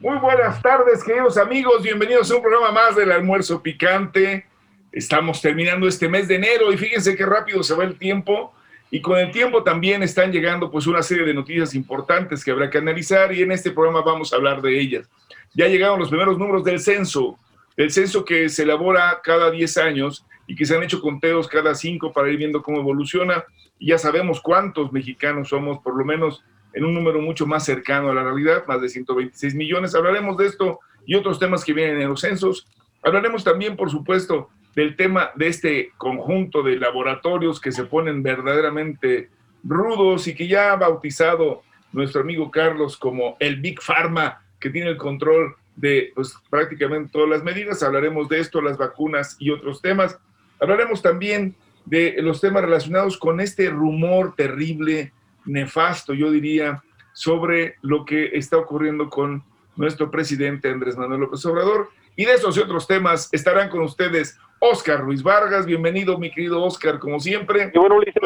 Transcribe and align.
Muy 0.00 0.16
buenas 0.18 0.62
tardes, 0.62 1.02
queridos 1.02 1.36
amigos. 1.38 1.82
Bienvenidos 1.82 2.30
a 2.30 2.36
un 2.36 2.40
programa 2.40 2.70
más 2.70 2.94
del 2.94 3.10
almuerzo 3.10 3.60
picante. 3.60 4.46
Estamos 4.92 5.42
terminando 5.42 5.88
este 5.88 6.08
mes 6.08 6.28
de 6.28 6.36
enero 6.36 6.72
y 6.72 6.76
fíjense 6.76 7.16
qué 7.16 7.26
rápido 7.26 7.64
se 7.64 7.74
va 7.74 7.82
el 7.82 7.98
tiempo. 7.98 8.54
Y 8.92 9.00
con 9.02 9.18
el 9.18 9.32
tiempo 9.32 9.64
también 9.64 10.04
están 10.04 10.30
llegando 10.30 10.70
pues 10.70 10.86
una 10.86 11.02
serie 11.02 11.24
de 11.24 11.34
noticias 11.34 11.74
importantes 11.74 12.44
que 12.44 12.52
habrá 12.52 12.70
que 12.70 12.78
analizar 12.78 13.34
y 13.34 13.42
en 13.42 13.50
este 13.50 13.72
programa 13.72 14.02
vamos 14.02 14.32
a 14.32 14.36
hablar 14.36 14.62
de 14.62 14.78
ellas. 14.78 15.10
Ya 15.52 15.66
llegaron 15.66 15.98
los 15.98 16.10
primeros 16.10 16.38
números 16.38 16.62
del 16.62 16.78
censo, 16.78 17.36
el 17.76 17.90
censo 17.90 18.24
que 18.24 18.48
se 18.48 18.62
elabora 18.62 19.20
cada 19.20 19.50
10 19.50 19.78
años 19.78 20.24
y 20.46 20.54
que 20.54 20.64
se 20.64 20.76
han 20.76 20.84
hecho 20.84 21.00
conteos 21.00 21.48
cada 21.48 21.74
5 21.74 22.12
para 22.12 22.30
ir 22.30 22.36
viendo 22.36 22.62
cómo 22.62 22.78
evoluciona. 22.78 23.44
Y 23.80 23.88
ya 23.88 23.98
sabemos 23.98 24.40
cuántos 24.40 24.92
mexicanos 24.92 25.48
somos, 25.48 25.80
por 25.80 25.96
lo 25.98 26.04
menos 26.04 26.44
en 26.72 26.84
un 26.84 26.94
número 26.94 27.20
mucho 27.20 27.46
más 27.46 27.64
cercano 27.64 28.10
a 28.10 28.14
la 28.14 28.22
realidad, 28.22 28.64
más 28.66 28.80
de 28.80 28.88
126 28.88 29.54
millones. 29.54 29.94
Hablaremos 29.94 30.36
de 30.36 30.46
esto 30.46 30.80
y 31.06 31.14
otros 31.14 31.38
temas 31.38 31.64
que 31.64 31.72
vienen 31.72 32.00
en 32.00 32.08
los 32.08 32.20
censos. 32.20 32.66
Hablaremos 33.02 33.44
también, 33.44 33.76
por 33.76 33.90
supuesto, 33.90 34.50
del 34.74 34.96
tema 34.96 35.30
de 35.34 35.48
este 35.48 35.92
conjunto 35.96 36.62
de 36.62 36.76
laboratorios 36.76 37.60
que 37.60 37.72
se 37.72 37.84
ponen 37.84 38.22
verdaderamente 38.22 39.30
rudos 39.64 40.28
y 40.28 40.34
que 40.34 40.46
ya 40.46 40.72
ha 40.72 40.76
bautizado 40.76 41.62
nuestro 41.92 42.20
amigo 42.20 42.50
Carlos 42.50 42.96
como 42.96 43.36
el 43.40 43.56
Big 43.56 43.80
Pharma, 43.80 44.42
que 44.60 44.70
tiene 44.70 44.90
el 44.90 44.96
control 44.96 45.56
de 45.74 46.12
pues, 46.14 46.34
prácticamente 46.50 47.10
todas 47.12 47.28
las 47.28 47.42
medidas. 47.42 47.82
Hablaremos 47.82 48.28
de 48.28 48.40
esto, 48.40 48.60
las 48.60 48.76
vacunas 48.76 49.36
y 49.38 49.50
otros 49.50 49.80
temas. 49.80 50.18
Hablaremos 50.60 51.02
también 51.02 51.54
de 51.84 52.16
los 52.20 52.40
temas 52.40 52.62
relacionados 52.62 53.16
con 53.16 53.40
este 53.40 53.70
rumor 53.70 54.34
terrible 54.36 55.12
nefasto, 55.48 56.14
yo 56.14 56.30
diría, 56.30 56.82
sobre 57.12 57.76
lo 57.82 58.04
que 58.04 58.30
está 58.34 58.56
ocurriendo 58.56 59.10
con 59.10 59.42
nuestro 59.76 60.10
presidente 60.10 60.70
Andrés 60.70 60.96
Manuel 60.96 61.20
López 61.22 61.44
Obrador. 61.46 61.90
Y 62.16 62.24
de 62.24 62.34
esos 62.34 62.56
y 62.56 62.60
otros 62.60 62.86
temas 62.86 63.28
estarán 63.32 63.68
con 63.68 63.80
ustedes 63.82 64.38
Oscar 64.60 65.00
Ruiz 65.00 65.22
Vargas. 65.22 65.66
Bienvenido, 65.66 66.18
mi 66.18 66.30
querido 66.30 66.62
Oscar, 66.62 66.98
como 66.98 67.20
siempre. 67.20 67.70
Y 67.72 67.78
bueno, 67.78 67.96
Ulises, 67.96 68.22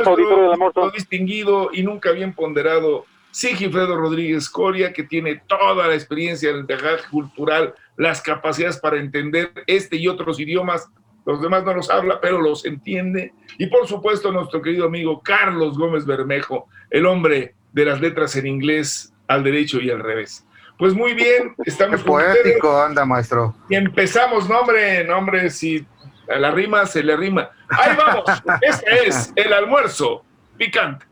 nuestro 0.58 0.90
distinguido 0.90 1.70
y 1.72 1.82
nunca 1.82 2.12
bien 2.12 2.32
ponderado 2.34 3.04
Sigifredo 3.30 3.96
Rodríguez 3.96 4.48
Coria, 4.50 4.92
que 4.92 5.02
tiene 5.02 5.42
toda 5.46 5.88
la 5.88 5.94
experiencia, 5.94 6.50
el 6.50 6.64
bagaje 6.64 7.08
cultural, 7.10 7.74
las 7.96 8.20
capacidades 8.20 8.78
para 8.78 8.98
entender 8.98 9.52
este 9.66 9.96
y 9.96 10.08
otros 10.08 10.38
idiomas 10.38 10.88
los 11.24 11.40
demás 11.40 11.64
no 11.64 11.74
los 11.74 11.90
habla, 11.90 12.20
pero 12.20 12.40
los 12.40 12.64
entiende. 12.64 13.32
Y 13.58 13.66
por 13.66 13.86
supuesto, 13.86 14.32
nuestro 14.32 14.60
querido 14.60 14.86
amigo 14.86 15.20
Carlos 15.22 15.78
Gómez 15.78 16.04
Bermejo, 16.04 16.68
el 16.90 17.06
hombre 17.06 17.54
de 17.72 17.84
las 17.84 18.00
letras 18.00 18.34
en 18.36 18.46
inglés 18.46 19.12
al 19.28 19.44
derecho 19.44 19.80
y 19.80 19.90
al 19.90 20.00
revés. 20.00 20.46
Pues 20.78 20.94
muy 20.94 21.14
bien, 21.14 21.54
estamos 21.64 22.00
Qué 22.00 22.06
poético 22.06 22.80
anda, 22.80 23.04
maestro. 23.04 23.54
Y 23.68 23.76
empezamos, 23.76 24.48
nombre, 24.48 25.04
nombre, 25.04 25.48
si 25.50 25.86
a 26.28 26.38
la 26.38 26.50
rima 26.50 26.86
se 26.86 27.02
le 27.02 27.16
rima. 27.16 27.50
Ahí 27.68 27.96
vamos, 27.96 28.24
este 28.60 29.08
es 29.08 29.32
el 29.36 29.52
almuerzo 29.52 30.24
picante. 30.56 31.06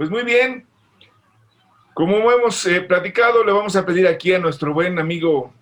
Pues 0.00 0.08
muy 0.08 0.22
bien, 0.22 0.64
como 1.92 2.32
hemos 2.32 2.64
eh, 2.64 2.80
platicado, 2.80 3.44
le 3.44 3.52
vamos 3.52 3.76
a 3.76 3.84
pedir 3.84 4.08
aquí 4.08 4.32
a 4.32 4.38
nuestro 4.38 4.72
buen 4.72 4.98
amigo 4.98 5.52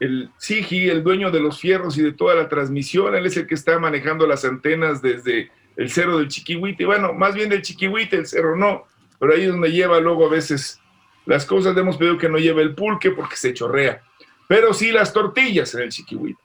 el 0.00 0.30
Sigi, 0.36 0.88
el 0.88 1.04
dueño 1.04 1.30
de 1.30 1.38
los 1.38 1.60
fierros 1.60 1.96
y 1.96 2.02
de 2.02 2.10
toda 2.10 2.34
la 2.34 2.48
transmisión, 2.48 3.14
él 3.14 3.26
es 3.26 3.36
el 3.36 3.46
que 3.46 3.54
está 3.54 3.78
manejando 3.78 4.26
las 4.26 4.44
antenas 4.44 5.00
desde 5.00 5.52
el 5.76 5.90
cerro 5.90 6.18
del 6.18 6.26
Chiquihuite, 6.26 6.86
bueno, 6.86 7.12
más 7.12 7.36
bien 7.36 7.50
del 7.50 7.62
Chiquihuite, 7.62 8.16
el 8.16 8.26
cerro 8.26 8.56
no, 8.56 8.82
pero 9.20 9.34
ahí 9.34 9.42
es 9.42 9.52
donde 9.52 9.70
lleva 9.70 10.00
luego 10.00 10.26
a 10.26 10.30
veces 10.30 10.80
las 11.24 11.46
cosas, 11.46 11.76
le 11.76 11.82
hemos 11.82 11.98
pedido 11.98 12.18
que 12.18 12.28
no 12.28 12.38
lleve 12.38 12.62
el 12.62 12.74
pulque 12.74 13.12
porque 13.12 13.36
se 13.36 13.54
chorrea, 13.54 14.02
pero 14.48 14.74
sí 14.74 14.90
las 14.90 15.12
tortillas 15.12 15.72
en 15.76 15.82
el 15.82 15.90
Chiquihuite. 15.90 16.40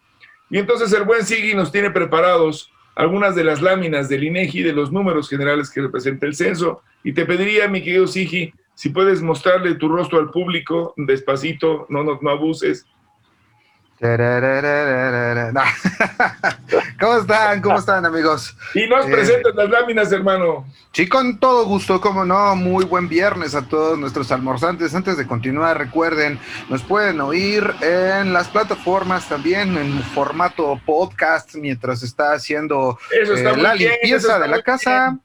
Y 0.51 0.59
entonces 0.59 0.93
el 0.93 1.01
buen 1.01 1.25
Sigi 1.25 1.55
nos 1.55 1.71
tiene 1.71 1.89
preparados 1.89 2.71
algunas 2.95 3.35
de 3.35 3.43
las 3.43 3.61
láminas 3.61 4.09
del 4.09 4.23
INEGI 4.23 4.63
de 4.63 4.73
los 4.73 4.91
números 4.91 5.29
generales 5.29 5.69
que 5.69 5.81
representa 5.81 6.25
el 6.25 6.35
censo 6.35 6.81
y 7.03 7.13
te 7.13 7.25
pediría, 7.25 7.67
mi 7.67 7.81
querido 7.81 8.07
Sigi, 8.07 8.53
si 8.75 8.89
puedes 8.89 9.21
mostrarle 9.21 9.75
tu 9.75 9.87
rostro 9.87 10.19
al 10.19 10.31
público 10.31 10.93
despacito, 10.97 11.85
no, 11.89 12.03
no, 12.03 12.19
no 12.21 12.29
abuses. 12.29 12.85
¿Cómo 16.99 17.19
están? 17.19 17.61
¿Cómo 17.61 17.79
están, 17.79 18.05
amigos? 18.05 18.53
Y 18.73 18.85
nos 18.87 19.05
eh, 19.05 19.11
presentas 19.11 19.55
las 19.55 19.69
láminas, 19.69 20.11
hermano. 20.11 20.65
Sí, 20.91 21.07
con 21.07 21.39
todo 21.39 21.63
gusto, 21.65 22.01
como 22.01 22.25
no. 22.25 22.53
Muy 22.57 22.83
buen 22.83 23.07
viernes 23.07 23.55
a 23.55 23.61
todos 23.61 23.97
nuestros 23.97 24.29
almorzantes. 24.33 24.93
Antes 24.93 25.15
de 25.15 25.25
continuar, 25.25 25.77
recuerden, 25.77 26.37
nos 26.69 26.83
pueden 26.83 27.21
oír 27.21 27.63
en 27.79 28.33
las 28.33 28.49
plataformas 28.49 29.29
también 29.29 29.77
en 29.77 30.03
formato 30.03 30.81
podcast 30.85 31.55
mientras 31.55 32.03
está 32.03 32.33
haciendo 32.33 32.99
eh, 33.09 33.55
la 33.55 33.73
limpieza 33.73 34.37
de 34.37 34.49
la 34.49 34.61
casa 34.61 35.17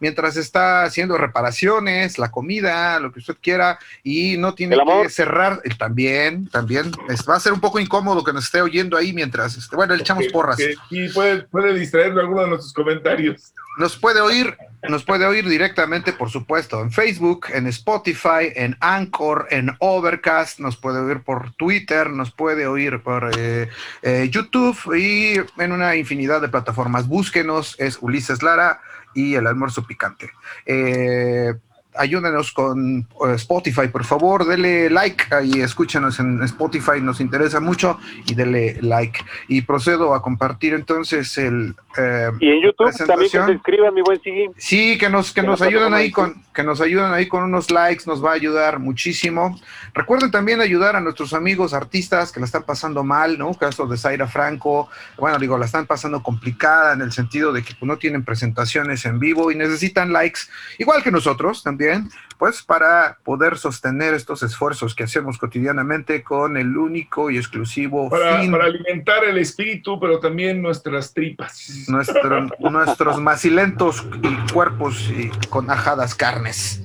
mientras 0.00 0.36
está 0.36 0.82
haciendo 0.82 1.16
reparaciones, 1.16 2.18
la 2.18 2.30
comida, 2.30 2.98
lo 3.00 3.12
que 3.12 3.20
usted 3.20 3.36
quiera, 3.40 3.78
y 4.02 4.36
no 4.38 4.54
tiene 4.54 4.76
que 5.02 5.08
cerrar, 5.08 5.60
eh, 5.64 5.70
también, 5.78 6.48
también, 6.48 6.90
va 7.28 7.36
a 7.36 7.40
ser 7.40 7.52
un 7.52 7.60
poco 7.60 7.78
incómodo 7.78 8.24
que 8.24 8.32
nos 8.32 8.44
esté 8.44 8.60
oyendo 8.62 8.96
ahí 8.96 9.12
mientras, 9.12 9.56
este, 9.56 9.76
bueno, 9.76 9.94
le 9.94 10.02
echamos 10.02 10.26
porras. 10.32 10.58
y 10.90 11.08
puede, 11.10 11.42
puede 11.44 11.78
distraerle 11.78 12.20
alguno 12.20 12.42
de 12.42 12.48
nuestros 12.48 12.72
comentarios. 12.72 13.52
Nos 13.78 13.96
puede 13.96 14.20
oír, 14.20 14.56
nos 14.88 15.04
puede 15.04 15.24
oír 15.26 15.48
directamente, 15.48 16.12
por 16.12 16.28
supuesto, 16.28 16.82
en 16.82 16.90
Facebook, 16.90 17.46
en 17.54 17.66
Spotify, 17.68 18.52
en 18.54 18.76
Anchor, 18.80 19.46
en 19.50 19.70
Overcast, 19.78 20.58
nos 20.58 20.76
puede 20.76 20.98
oír 20.98 21.22
por 21.22 21.52
Twitter, 21.54 22.10
nos 22.10 22.32
puede 22.32 22.66
oír 22.66 23.00
por 23.00 23.30
eh, 23.38 23.68
eh, 24.02 24.28
YouTube 24.30 24.76
y 24.96 25.40
en 25.62 25.72
una 25.72 25.94
infinidad 25.96 26.40
de 26.40 26.48
plataformas. 26.48 27.06
Búsquenos, 27.06 27.76
es 27.78 27.98
Ulises 28.00 28.42
Lara 28.42 28.80
y 29.14 29.34
el 29.34 29.46
almuerzo 29.46 29.86
picante. 29.86 30.30
Eh, 30.66 31.54
ayúdenos 32.00 32.52
con 32.52 33.00
eh, 33.00 33.34
Spotify, 33.34 33.88
por 33.88 34.04
favor, 34.04 34.46
dele 34.46 34.88
like 34.88 35.24
y 35.44 35.60
escúchenos 35.60 36.18
en 36.18 36.42
Spotify, 36.44 37.00
nos 37.02 37.20
interesa 37.20 37.60
mucho 37.60 37.98
y 38.26 38.34
dele 38.34 38.78
like. 38.80 39.20
Y 39.48 39.62
procedo 39.62 40.14
a 40.14 40.22
compartir 40.22 40.72
entonces 40.72 41.36
el... 41.36 41.74
Eh, 41.98 42.30
y 42.40 42.48
en 42.48 42.62
YouTube 42.62 42.96
también 43.06 43.30
que 43.30 43.44
se 43.44 43.52
inscriban, 43.52 43.94
mi 43.94 44.00
buen 44.00 44.20
Sigui. 44.22 44.48
Sí, 44.56 44.96
que 44.96 45.10
nos, 45.10 45.32
que, 45.32 45.42
nos 45.42 45.60
ayuden 45.60 45.92
ahí 45.92 46.10
con, 46.10 46.42
que 46.54 46.62
nos 46.62 46.80
ayuden 46.80 47.12
ahí 47.12 47.28
con 47.28 47.42
unos 47.42 47.70
likes, 47.70 48.04
nos 48.06 48.24
va 48.24 48.30
a 48.30 48.34
ayudar 48.34 48.78
muchísimo. 48.78 49.60
Recuerden 49.92 50.30
también 50.30 50.60
ayudar 50.60 50.96
a 50.96 51.00
nuestros 51.00 51.34
amigos 51.34 51.74
artistas 51.74 52.32
que 52.32 52.40
la 52.40 52.46
están 52.46 52.62
pasando 52.62 53.04
mal, 53.04 53.36
¿no? 53.38 53.52
Caso 53.54 53.86
de 53.86 53.98
Zaira 53.98 54.26
Franco, 54.26 54.88
bueno, 55.18 55.38
digo, 55.38 55.58
la 55.58 55.66
están 55.66 55.86
pasando 55.86 56.22
complicada 56.22 56.94
en 56.94 57.02
el 57.02 57.12
sentido 57.12 57.52
de 57.52 57.62
que 57.62 57.74
pues, 57.74 57.86
no 57.86 57.98
tienen 57.98 58.24
presentaciones 58.24 59.04
en 59.04 59.18
vivo 59.18 59.52
y 59.52 59.56
necesitan 59.56 60.12
likes, 60.12 60.40
igual 60.78 61.02
que 61.02 61.10
nosotros 61.10 61.62
también 61.62 61.89
pues 62.38 62.62
para 62.62 63.18
poder 63.22 63.58
sostener 63.58 64.14
estos 64.14 64.42
esfuerzos 64.42 64.94
que 64.94 65.04
hacemos 65.04 65.36
cotidianamente 65.36 66.22
con 66.22 66.56
el 66.56 66.76
único 66.76 67.30
y 67.30 67.36
exclusivo 67.36 68.08
para, 68.08 68.40
fin. 68.40 68.50
Para 68.50 68.64
alimentar 68.64 69.24
el 69.24 69.36
espíritu, 69.36 70.00
pero 70.00 70.20
también 70.20 70.62
nuestras 70.62 71.12
tripas. 71.12 71.86
nuestros 71.88 73.20
macilentos 73.20 74.06
y 74.22 74.52
cuerpos 74.52 75.10
y 75.10 75.28
con 75.48 75.70
ajadas 75.70 76.14
carnes. 76.14 76.82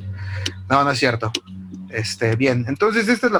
No, 0.69 0.83
no 0.83 0.91
es 0.91 0.99
cierto. 0.99 1.31
Este, 1.89 2.35
bien, 2.35 2.65
entonces 2.67 3.07
estos 3.07 3.31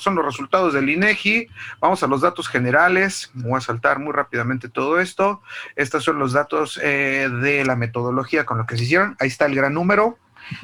son 0.00 0.16
los 0.16 0.24
resultados 0.24 0.74
del 0.74 0.88
INEGI. 0.88 1.48
Vamos 1.78 2.02
a 2.02 2.08
los 2.08 2.22
datos 2.22 2.48
generales. 2.48 3.30
Voy 3.34 3.56
a 3.56 3.60
saltar 3.60 4.00
muy 4.00 4.12
rápidamente 4.12 4.68
todo 4.68 4.98
esto. 4.98 5.40
Estos 5.76 6.02
son 6.02 6.18
los 6.18 6.32
datos 6.32 6.80
eh, 6.82 7.28
de 7.42 7.64
la 7.64 7.76
metodología 7.76 8.44
con 8.44 8.58
lo 8.58 8.66
que 8.66 8.76
se 8.76 8.82
hicieron. 8.82 9.16
Ahí 9.20 9.28
está 9.28 9.46
el 9.46 9.54
gran 9.54 9.74
número. 9.74 10.18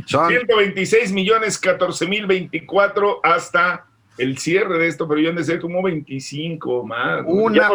126 0.07 1.13
millones 1.13 1.59
14 1.59 2.07
mil 2.07 2.27
24 2.27 3.21
hasta 3.23 3.87
el 4.19 4.39
cierre 4.39 4.79
de 4.79 4.89
esto, 4.89 5.09
pero 5.09 5.21
yo 5.21 5.31
han 5.31 5.37
de 5.37 5.45
ser 5.45 5.61
como 5.61 5.83
25 5.83 6.85
más. 6.85 7.23
Una, 7.27 7.71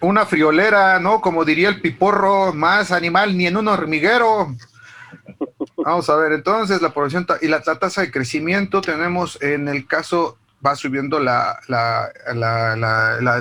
una 0.00 0.26
friolera, 0.26 0.98
¿no? 1.00 1.20
Como 1.20 1.44
diría 1.44 1.68
el 1.68 1.80
piporro, 1.80 2.52
más 2.52 2.92
animal 2.92 3.36
ni 3.36 3.46
en 3.46 3.56
un 3.56 3.68
hormiguero. 3.68 4.54
Vamos 5.76 6.08
a 6.10 6.16
ver, 6.16 6.32
entonces 6.32 6.82
la 6.82 6.90
población 6.90 7.26
y 7.40 7.48
la, 7.48 7.62
tasa 7.62 8.02
de 8.02 8.10
crecimiento 8.10 8.80
tenemos 8.80 9.40
en 9.42 9.68
el 9.68 9.86
caso 9.86 10.38
va 10.64 10.76
subiendo 10.76 11.18
la, 11.18 11.58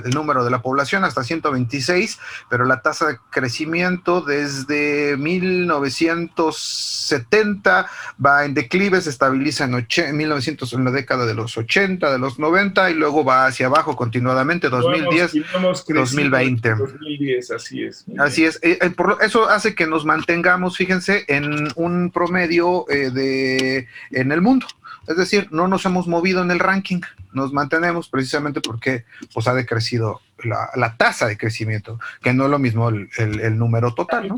el 0.03 0.09
número 0.11 0.43
de 0.43 0.51
la 0.51 0.61
población 0.61 1.03
hasta 1.03 1.23
126, 1.23 2.19
pero 2.49 2.65
la 2.65 2.81
tasa 2.81 3.07
de 3.07 3.17
crecimiento 3.29 4.21
desde 4.21 5.17
1970 5.17 7.87
va 8.23 8.45
en 8.45 8.53
declive, 8.53 9.01
se 9.01 9.09
estabiliza 9.09 9.65
en, 9.65 9.71
1900, 10.17 10.73
en 10.73 10.85
la 10.85 10.91
década 10.91 11.25
de 11.25 11.33
los 11.33 11.57
80, 11.57 12.11
de 12.11 12.19
los 12.19 12.37
90 12.39 12.91
y 12.91 12.93
luego 12.95 13.23
va 13.23 13.45
hacia 13.45 13.67
abajo 13.67 13.95
continuadamente, 13.95 14.67
2010, 14.69 15.31
2020. 15.87 16.75
2010, 16.75 17.51
así 17.51 17.83
es. 17.83 18.05
Así 18.17 18.45
es. 18.45 18.59
Eh, 18.61 18.79
eh, 18.81 18.91
eso 19.21 19.49
hace 19.49 19.75
que 19.75 19.87
nos 19.87 20.05
mantengamos, 20.05 20.77
fíjense, 20.77 21.25
en 21.27 21.67
un 21.75 22.11
promedio 22.11 22.85
eh, 22.89 23.11
de 23.11 23.87
en 24.11 24.31
el 24.31 24.41
mundo. 24.41 24.67
Es 25.07 25.17
decir, 25.17 25.47
no 25.51 25.67
nos 25.67 25.85
hemos 25.85 26.07
movido 26.07 26.41
en 26.41 26.51
el 26.51 26.59
ranking, 26.59 27.01
nos 27.33 27.53
mantenemos 27.53 28.09
precisamente 28.09 28.61
porque 28.61 29.05
pues, 29.33 29.47
ha 29.47 29.53
decrecido 29.53 30.21
la, 30.43 30.95
tasa 30.97 31.27
de 31.27 31.37
crecimiento, 31.37 31.99
que 32.21 32.33
no 32.33 32.45
es 32.45 32.51
lo 32.51 32.59
mismo 32.59 32.89
el, 32.89 33.09
el 33.17 33.57
número 33.57 33.93
total, 33.93 34.27
¿no? 34.29 34.35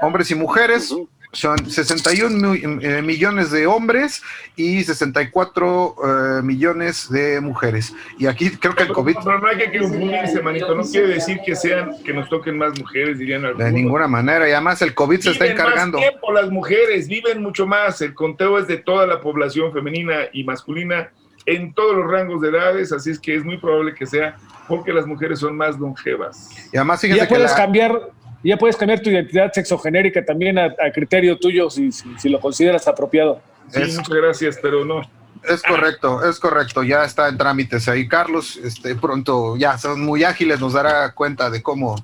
Hombres 0.00 0.30
y 0.30 0.34
mujeres, 0.34 0.94
son 1.32 1.70
61 1.70 2.54
eh, 2.54 3.02
millones 3.02 3.50
de 3.50 3.66
hombres 3.66 4.22
y 4.54 4.84
64 4.84 5.96
eh, 5.96 6.42
millones 6.42 7.10
de 7.10 7.40
mujeres. 7.40 7.94
Y 8.18 8.26
aquí 8.26 8.50
creo 8.50 8.74
que 8.74 8.84
el 8.84 8.92
COVID... 8.92 9.16
Pero 9.24 9.38
no 9.38 9.46
hay 9.46 9.56
que 9.56 9.78
confundirse, 9.78 10.42
manito. 10.42 10.74
No 10.74 10.82
quiere 10.82 11.08
decir 11.08 11.40
que 11.44 11.56
sean 11.56 11.92
que 12.04 12.12
nos 12.12 12.28
toquen 12.28 12.58
más 12.58 12.78
mujeres, 12.78 13.18
dirían 13.18 13.44
algunos. 13.44 13.66
De 13.66 13.72
ninguna 13.72 14.06
manera. 14.06 14.46
Y 14.48 14.52
además 14.52 14.82
el 14.82 14.94
COVID 14.94 15.20
se 15.20 15.30
está 15.30 15.46
encargando. 15.46 15.98
Más 15.98 16.08
tiempo 16.08 16.32
las 16.32 16.50
mujeres, 16.50 17.08
viven 17.08 17.42
mucho 17.42 17.66
más. 17.66 18.02
El 18.02 18.14
conteo 18.14 18.58
es 18.58 18.66
de 18.66 18.76
toda 18.76 19.06
la 19.06 19.20
población 19.20 19.72
femenina 19.72 20.20
y 20.32 20.44
masculina 20.44 21.10
en 21.46 21.72
todos 21.74 21.96
los 21.96 22.10
rangos 22.10 22.40
de 22.40 22.50
edades, 22.50 22.92
así 22.92 23.10
es 23.10 23.18
que 23.18 23.34
es 23.34 23.44
muy 23.44 23.56
probable 23.58 23.94
que 23.94 24.06
sea 24.06 24.36
porque 24.68 24.92
las 24.92 25.06
mujeres 25.06 25.40
son 25.40 25.56
más 25.56 25.78
longevas. 25.78 26.48
Y 26.72 26.76
además, 26.76 27.00
fíjense 27.00 27.24
ya 27.24 27.28
puedes 27.28 27.52
cambiar 27.52 28.12
ya 28.44 28.56
puedes 28.56 28.76
cambiar 28.76 29.00
tu 29.00 29.10
identidad 29.10 29.52
sexogenérica 29.52 30.24
también 30.24 30.58
a, 30.58 30.74
criterio 30.92 31.38
tuyo 31.38 31.70
si, 31.70 31.90
si, 31.92 32.28
lo 32.28 32.40
consideras 32.40 32.86
apropiado. 32.88 33.40
Sí, 33.68 33.80
muchas 33.80 34.08
gracias, 34.08 34.58
pero 34.60 34.84
no. 34.84 35.02
Es 35.44 35.62
correcto, 35.62 36.24
es 36.24 36.38
correcto, 36.38 36.82
ya 36.82 37.04
está 37.04 37.28
en 37.28 37.36
trámites 37.36 37.88
ahí. 37.88 38.06
Carlos, 38.06 38.56
este, 38.56 38.94
pronto 38.94 39.56
ya 39.56 39.76
son 39.76 40.04
muy 40.04 40.24
ágiles, 40.24 40.60
nos 40.60 40.74
dará 40.74 41.12
cuenta 41.14 41.50
de 41.50 41.62
cómo, 41.62 41.96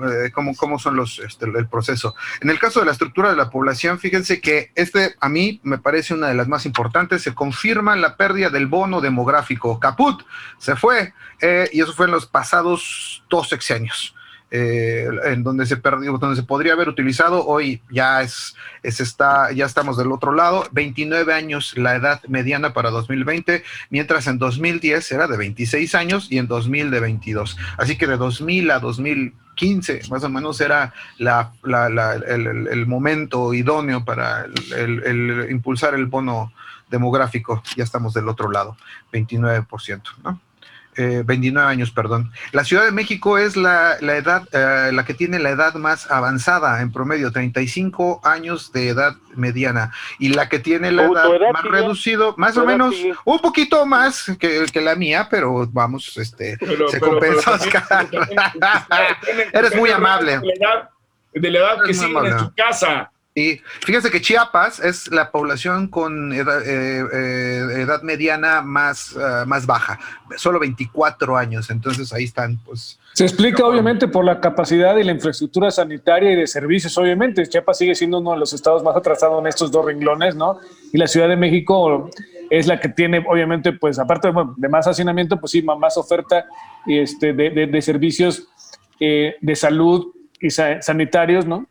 eh, 0.00 0.30
cómo, 0.32 0.54
cómo, 0.54 0.78
son 0.78 0.94
los, 0.94 1.18
este, 1.18 1.46
el 1.46 1.68
proceso. 1.68 2.14
En 2.40 2.50
el 2.50 2.58
caso 2.60 2.78
de 2.78 2.86
la 2.86 2.92
estructura 2.92 3.30
de 3.30 3.36
la 3.36 3.50
población, 3.50 3.98
fíjense 3.98 4.40
que 4.40 4.70
este 4.76 5.16
a 5.18 5.28
mí 5.28 5.60
me 5.64 5.78
parece 5.78 6.14
una 6.14 6.28
de 6.28 6.34
las 6.34 6.46
más 6.46 6.66
importantes. 6.66 7.22
Se 7.22 7.34
confirma 7.34 7.96
la 7.96 8.16
pérdida 8.16 8.48
del 8.48 8.68
bono 8.68 9.00
demográfico. 9.00 9.80
Caput 9.80 10.22
se 10.58 10.76
fue, 10.76 11.14
eh, 11.40 11.68
y 11.72 11.80
eso 11.80 11.92
fue 11.92 12.06
en 12.06 12.12
los 12.12 12.26
pasados 12.26 13.24
dos 13.28 13.48
sexenios. 13.48 14.14
Eh, 14.50 15.06
en 15.24 15.42
donde 15.42 15.66
se 15.66 15.76
perdió, 15.76 16.16
donde 16.16 16.36
se 16.36 16.42
podría 16.42 16.72
haber 16.72 16.88
utilizado, 16.88 17.44
hoy 17.46 17.82
ya 17.90 18.22
es, 18.22 18.56
es, 18.82 18.98
está, 18.98 19.52
ya 19.52 19.66
estamos 19.66 19.98
del 19.98 20.10
otro 20.10 20.32
lado, 20.32 20.66
29 20.72 21.34
años 21.34 21.76
la 21.76 21.96
edad 21.96 22.22
mediana 22.28 22.72
para 22.72 22.88
2020, 22.88 23.62
mientras 23.90 24.26
en 24.26 24.38
2010 24.38 25.12
era 25.12 25.26
de 25.26 25.36
26 25.36 25.94
años 25.94 26.28
y 26.30 26.38
en 26.38 26.46
2000 26.48 26.90
de 26.90 27.00
22. 27.00 27.58
Así 27.76 27.98
que 27.98 28.06
de 28.06 28.16
2000 28.16 28.70
a 28.70 28.78
2015 28.78 29.38
más 30.10 30.24
o 30.24 30.30
menos 30.30 30.60
era 30.62 30.94
la, 31.18 31.52
el, 32.26 32.86
momento 32.86 33.52
idóneo 33.52 34.04
para 34.04 34.46
el, 34.74 35.48
impulsar 35.50 35.94
el 35.94 36.06
bono 36.06 36.52
demográfico. 36.88 37.62
Ya 37.76 37.84
estamos 37.84 38.14
del 38.14 38.28
otro 38.28 38.50
lado, 38.50 38.78
29%, 39.12 40.02
¿no? 40.24 40.40
29 40.98 41.66
eh, 41.66 41.70
años, 41.70 41.90
perdón. 41.90 42.32
La 42.52 42.64
Ciudad 42.64 42.84
de 42.84 42.92
México 42.92 43.38
es 43.38 43.56
la, 43.56 43.96
edad, 44.00 44.48
eh, 44.52 44.90
la 44.92 45.04
que 45.04 45.14
tiene 45.14 45.38
la 45.38 45.50
edad 45.50 45.74
más 45.74 46.10
avanzada 46.10 46.80
en 46.80 46.92
promedio, 46.92 47.30
35 47.30 48.20
años 48.24 48.72
de 48.72 48.88
edad 48.88 49.14
mediana, 49.36 49.92
y 50.18 50.30
la 50.30 50.48
que 50.48 50.58
tiene 50.58 50.90
la 50.90 51.04
edad, 51.04 51.28
más 51.52 51.64
reducido, 51.64 52.34
más 52.36 52.56
o 52.56 52.64
menos, 52.64 52.94
un 53.24 53.38
poquito 53.38 53.86
más 53.86 54.26
que, 54.38 54.66
que, 54.72 54.80
la 54.80 54.96
mía, 54.96 55.28
pero 55.30 55.68
vamos, 55.70 56.16
este, 56.16 56.58
se 56.88 57.00
compensa, 57.00 57.58
Eres 59.52 59.76
muy 59.76 59.90
amable. 59.90 60.40
De 61.32 61.50
la 61.50 61.58
edad, 61.58 61.78
que 61.84 61.94
sigue 61.94 62.28
en 62.28 62.38
su 62.38 62.52
casa. 62.54 63.10
Y 63.38 63.60
fíjense 63.86 64.10
que 64.10 64.20
Chiapas 64.20 64.80
es 64.80 65.12
la 65.12 65.30
población 65.30 65.86
con 65.86 66.32
edad, 66.32 66.60
eh, 66.66 67.04
eh, 67.12 67.86
mediana 68.02 68.62
más, 68.62 69.14
eh, 69.14 69.46
más 69.46 69.64
baja, 69.64 70.00
solo 70.36 70.58
24 70.58 71.36
años, 71.36 71.70
entonces 71.70 72.12
ahí 72.12 72.24
están, 72.24 72.58
pues... 72.64 72.98
Se 73.12 73.22
explica 73.24 73.64
obviamente 73.64 74.08
por 74.08 74.24
la 74.24 74.40
capacidad 74.40 74.96
y 74.96 75.04
la 75.04 75.12
infraestructura 75.12 75.70
sanitaria 75.70 76.32
y 76.32 76.36
de 76.36 76.46
servicios, 76.48 76.98
obviamente. 76.98 77.46
Chiapas 77.46 77.78
sigue 77.78 77.94
siendo 77.94 78.18
uno 78.18 78.32
de 78.32 78.38
los 78.38 78.52
estados 78.52 78.82
más 78.82 78.96
atrasados 78.96 79.40
en 79.40 79.46
estos 79.46 79.70
dos 79.70 79.84
renglones, 79.84 80.34
¿no? 80.34 80.58
Y 80.92 80.98
la 80.98 81.06
Ciudad 81.06 81.28
de 81.28 81.36
México 81.36 82.10
es 82.50 82.66
la 82.66 82.78
que 82.78 82.88
tiene, 82.88 83.24
obviamente, 83.28 83.72
pues 83.72 83.98
aparte 83.98 84.30
de 84.56 84.68
más 84.68 84.86
hacinamiento, 84.86 85.38
pues 85.38 85.52
sí, 85.52 85.62
más 85.62 85.96
oferta 85.96 86.44
este, 86.86 87.32
de, 87.32 87.66
de 87.66 87.82
servicios 87.82 88.48
de 89.00 89.54
salud 89.54 90.12
y 90.40 90.50
sanitarios, 90.50 91.46
¿no? 91.46 91.66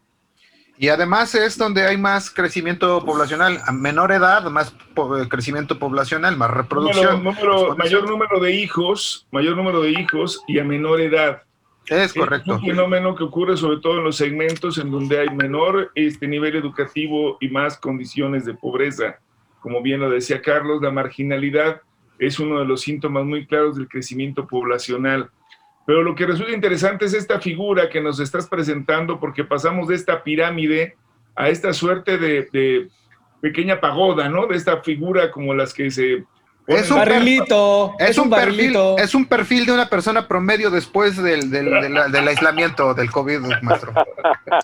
Y 0.80 0.90
además 0.90 1.34
es 1.34 1.58
donde 1.58 1.86
hay 1.86 1.98
más 1.98 2.30
crecimiento 2.30 3.04
poblacional, 3.04 3.60
a 3.66 3.72
menor 3.72 4.12
edad, 4.12 4.44
más 4.52 4.76
crecimiento 5.28 5.80
poblacional, 5.80 6.38
más 6.38 6.52
reproducción. 6.52 7.24
mayor 7.78 8.08
número 8.08 8.40
de 8.40 8.52
hijos, 8.54 9.28
mayor 9.32 9.58
número 9.58 9.82
de 9.82 9.92
hijos 9.92 10.44
y 10.48 10.60
a 10.60 10.64
menor 10.64 11.02
edad. 11.02 11.42
Es 11.88 12.14
correcto. 12.14 12.56
Es 12.56 12.62
un 12.62 12.68
fenómeno 12.68 13.16
que 13.16 13.24
ocurre 13.24 13.58
sobre 13.58 13.78
todo 13.78 13.98
en 13.98 14.04
los 14.04 14.18
segmentos 14.18 14.78
en 14.78 14.92
donde 14.92 15.20
hay 15.20 15.30
menor 15.30 15.92
este 15.96 16.28
nivel 16.28 16.56
educativo 16.56 17.38
y 17.40 17.50
más 17.50 17.78
condiciones 17.78 18.46
de 18.46 18.54
pobreza. 18.54 19.20
Como 19.62 19.82
bien 19.82 20.02
lo 20.02 20.10
decía 20.10 20.42
Carlos, 20.42 20.82
la 20.82 20.92
marginalidad 20.92 21.82
es 22.20 22.40
uno 22.40 22.60
de 22.60 22.66
los 22.66 22.82
síntomas 22.82 23.26
muy 23.26 23.46
claros 23.48 23.78
del 23.78 23.88
crecimiento 23.88 24.46
poblacional. 24.46 25.30
Pero 25.88 26.04
lo 26.04 26.16
que 26.16 26.26
resulta 26.26 26.52
interesante 26.52 27.06
es 27.06 27.14
esta 27.14 27.40
figura 27.40 27.90
que 27.90 28.02
nos 28.02 28.20
estás 28.20 28.46
presentando, 28.46 29.22
porque 29.22 29.46
pasamos 29.46 29.88
de 29.88 29.96
esta 29.96 30.22
pirámide 30.22 30.98
a 31.34 31.48
esta 31.48 31.72
suerte 31.72 32.18
de, 32.18 32.90
pequeña 33.40 33.80
pagoda, 33.80 34.28
¿no? 34.28 34.48
De 34.48 34.58
esta 34.58 34.82
figura 34.82 35.32
como 35.32 35.54
las 35.54 35.74
que 35.74 35.90
se 35.90 36.26
es 36.68 36.92
un 36.92 36.98
barrilito. 36.98 37.94
Es, 37.98 38.18
un, 38.18 38.30
Perfil, 38.30 38.76
es 38.98 39.16
un 39.16 39.26
perfil 39.26 39.66
de 39.66 39.72
una 39.72 39.88
persona 39.88 40.28
promedio 40.28 40.70
después 40.70 41.16
del, 41.16 42.28
aislamiento 42.28 42.94
del 42.94 43.10
COVID, 43.10 43.40
maestro. 43.62 43.94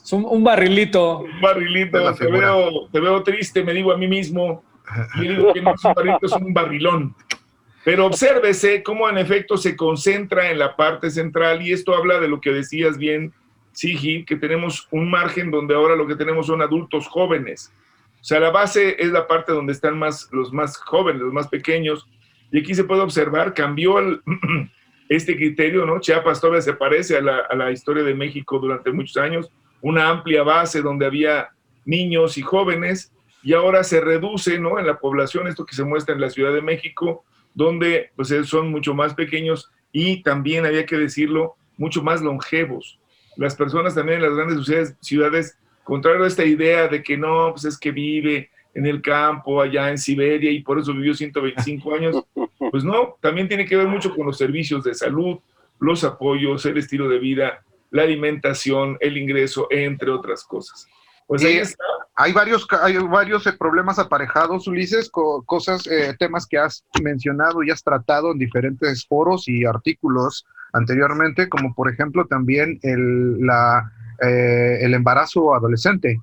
Es 0.04 0.12
un, 0.12 0.44
barrilito. 0.44 1.20
Un 1.20 1.40
barrilito. 1.40 2.14
Te 2.16 2.28
veo, 2.28 2.90
te 2.92 3.00
veo, 3.00 3.24
triste, 3.24 3.64
me 3.64 3.72
digo 3.72 3.94
a 3.94 3.98
mí 3.98 4.10
mismo. 4.10 4.62
Y 5.16 5.30
digo 5.30 5.54
que 5.54 5.62
no 5.62 5.74
es 5.74 5.86
un 5.86 5.94
barrilito, 5.94 6.26
es 6.26 6.34
un 6.34 6.54
barrilón. 6.54 7.16
Pero 7.84 8.06
obsérvese 8.06 8.82
cómo 8.82 9.10
en 9.10 9.18
efecto 9.18 9.58
se 9.58 9.76
concentra 9.76 10.50
en 10.50 10.60
la 10.60 10.76
parte 10.76 11.10
central 11.10 11.62
y 11.62 11.74
esto 11.74 11.94
habla 11.96 12.20
de 12.20 12.30
lo 12.30 12.40
que 12.40 12.52
decías 12.52 12.98
bien, 12.98 13.34
Sigi, 13.74 14.24
que 14.24 14.38
tenemos 14.38 14.88
un 14.92 15.10
margen 15.10 15.52
donde 15.52 15.76
ahora 15.76 15.96
lo 15.96 16.08
que 16.08 16.16
tenemos 16.16 16.48
son 16.48 16.62
adultos 16.62 17.08
jóvenes. 17.08 17.74
O 18.22 18.24
sea, 18.24 18.40
la 18.40 18.52
base 18.52 18.96
es 19.00 19.10
la 19.12 19.28
parte 19.28 19.52
donde 19.52 19.74
están 19.74 20.00
más, 20.00 20.30
los 20.32 20.54
más 20.54 20.78
jóvenes, 20.78 21.22
los 21.22 21.34
más 21.34 21.50
pequeños. 21.50 22.08
Y 22.52 22.60
aquí 22.60 22.74
se 22.74 22.86
puede 22.86 23.02
observar, 23.02 23.54
cambió 23.54 23.96
este 25.10 25.36
criterio, 25.36 25.86
¿no? 25.86 26.00
Chiapas 26.00 26.40
todavía 26.40 26.62
se 26.62 26.74
parece 26.74 27.18
a 27.18 27.22
la, 27.22 27.40
a 27.50 27.56
la 27.56 27.72
historia 27.72 28.04
de 28.04 28.16
México 28.16 28.60
durante 28.60 28.94
muchos 28.94 29.18
años, 29.18 29.52
una 29.82 30.08
amplia 30.08 30.44
base 30.44 30.82
donde 30.82 31.06
había 31.06 31.50
niños 31.84 32.38
y 32.38 32.44
jóvenes, 32.44 33.12
y 33.42 33.52
ahora 33.52 33.84
se 33.84 34.00
reduce, 34.00 34.58
¿no? 34.58 34.80
En 34.80 34.88
la 34.88 35.00
población, 35.00 35.48
esto 35.48 35.66
que 35.66 35.76
se 35.76 35.84
muestra 35.84 36.16
en 36.16 36.22
la 36.22 36.30
Ciudad 36.30 36.54
de 36.54 36.62
México, 36.62 37.26
donde 37.54 38.12
pues 38.16 38.34
son 38.46 38.72
mucho 38.72 38.94
más 38.94 39.14
pequeños 39.14 39.72
y 39.92 40.24
también 40.24 40.66
había 40.66 40.86
que 40.86 40.98
decirlo, 40.98 41.56
mucho 41.78 42.02
más 42.04 42.22
longevos. 42.22 43.00
Las 43.38 43.56
personas 43.56 43.96
también 43.96 44.18
en 44.18 44.24
las 44.24 44.36
grandes 44.36 44.96
ciudades, 45.02 45.58
contrario 45.84 46.24
a 46.24 46.28
esta 46.28 46.46
idea 46.46 46.88
de 46.88 47.02
que 47.02 47.18
no, 47.18 47.52
pues 47.52 47.66
es 47.66 47.78
que 47.78 47.92
vive 47.92 48.50
en 48.74 48.86
el 48.86 49.02
campo, 49.02 49.62
allá 49.62 49.90
en 49.90 49.98
Siberia, 49.98 50.52
y 50.52 50.62
por 50.62 50.80
eso 50.80 50.94
vivió 50.94 51.14
125 51.14 51.96
años, 51.96 52.24
pues 52.72 52.84
no, 52.84 53.18
también 53.22 53.48
tiene 53.48 53.66
que 53.66 53.78
ver 53.78 53.88
mucho 53.88 54.14
con 54.16 54.26
los 54.26 54.38
servicios 54.38 54.84
de 54.84 54.94
salud, 54.94 55.40
los 55.80 56.04
apoyos, 56.04 56.66
el 56.66 56.78
estilo 56.78 57.08
de 57.08 57.20
vida, 57.20 57.64
la 57.92 58.04
alimentación, 58.04 58.98
el 59.00 59.18
ingreso, 59.18 59.68
entre 59.70 60.10
otras 60.10 60.44
cosas. 60.44 60.88
Pues 61.28 61.44
ahí 61.44 61.58
está. 61.58 61.84
Hay 62.16 62.32
varios, 62.32 62.68
hay 62.82 62.98
varios 62.98 63.48
eh, 63.48 63.54
problemas 63.54 63.98
aparejados, 63.98 64.68
Ulises, 64.68 65.10
cosas, 65.10 65.88
eh, 65.88 66.16
temas 66.20 66.46
que 66.46 66.60
has 66.60 66.84
mencionado 67.02 67.64
y 67.64 67.72
has 67.72 67.84
tratado 67.84 68.32
en 68.32 68.38
diferentes 68.38 69.08
foros 69.08 69.48
y 69.48 69.66
artículos 69.66 70.46
anteriormente, 70.74 71.50
como 71.50 71.74
por 71.74 71.92
ejemplo 71.92 72.26
también 72.28 72.80
el, 72.84 73.40
la, 73.40 73.92
eh, 74.22 74.78
el 74.82 74.94
embarazo 74.94 75.56
adolescente. 75.56 76.20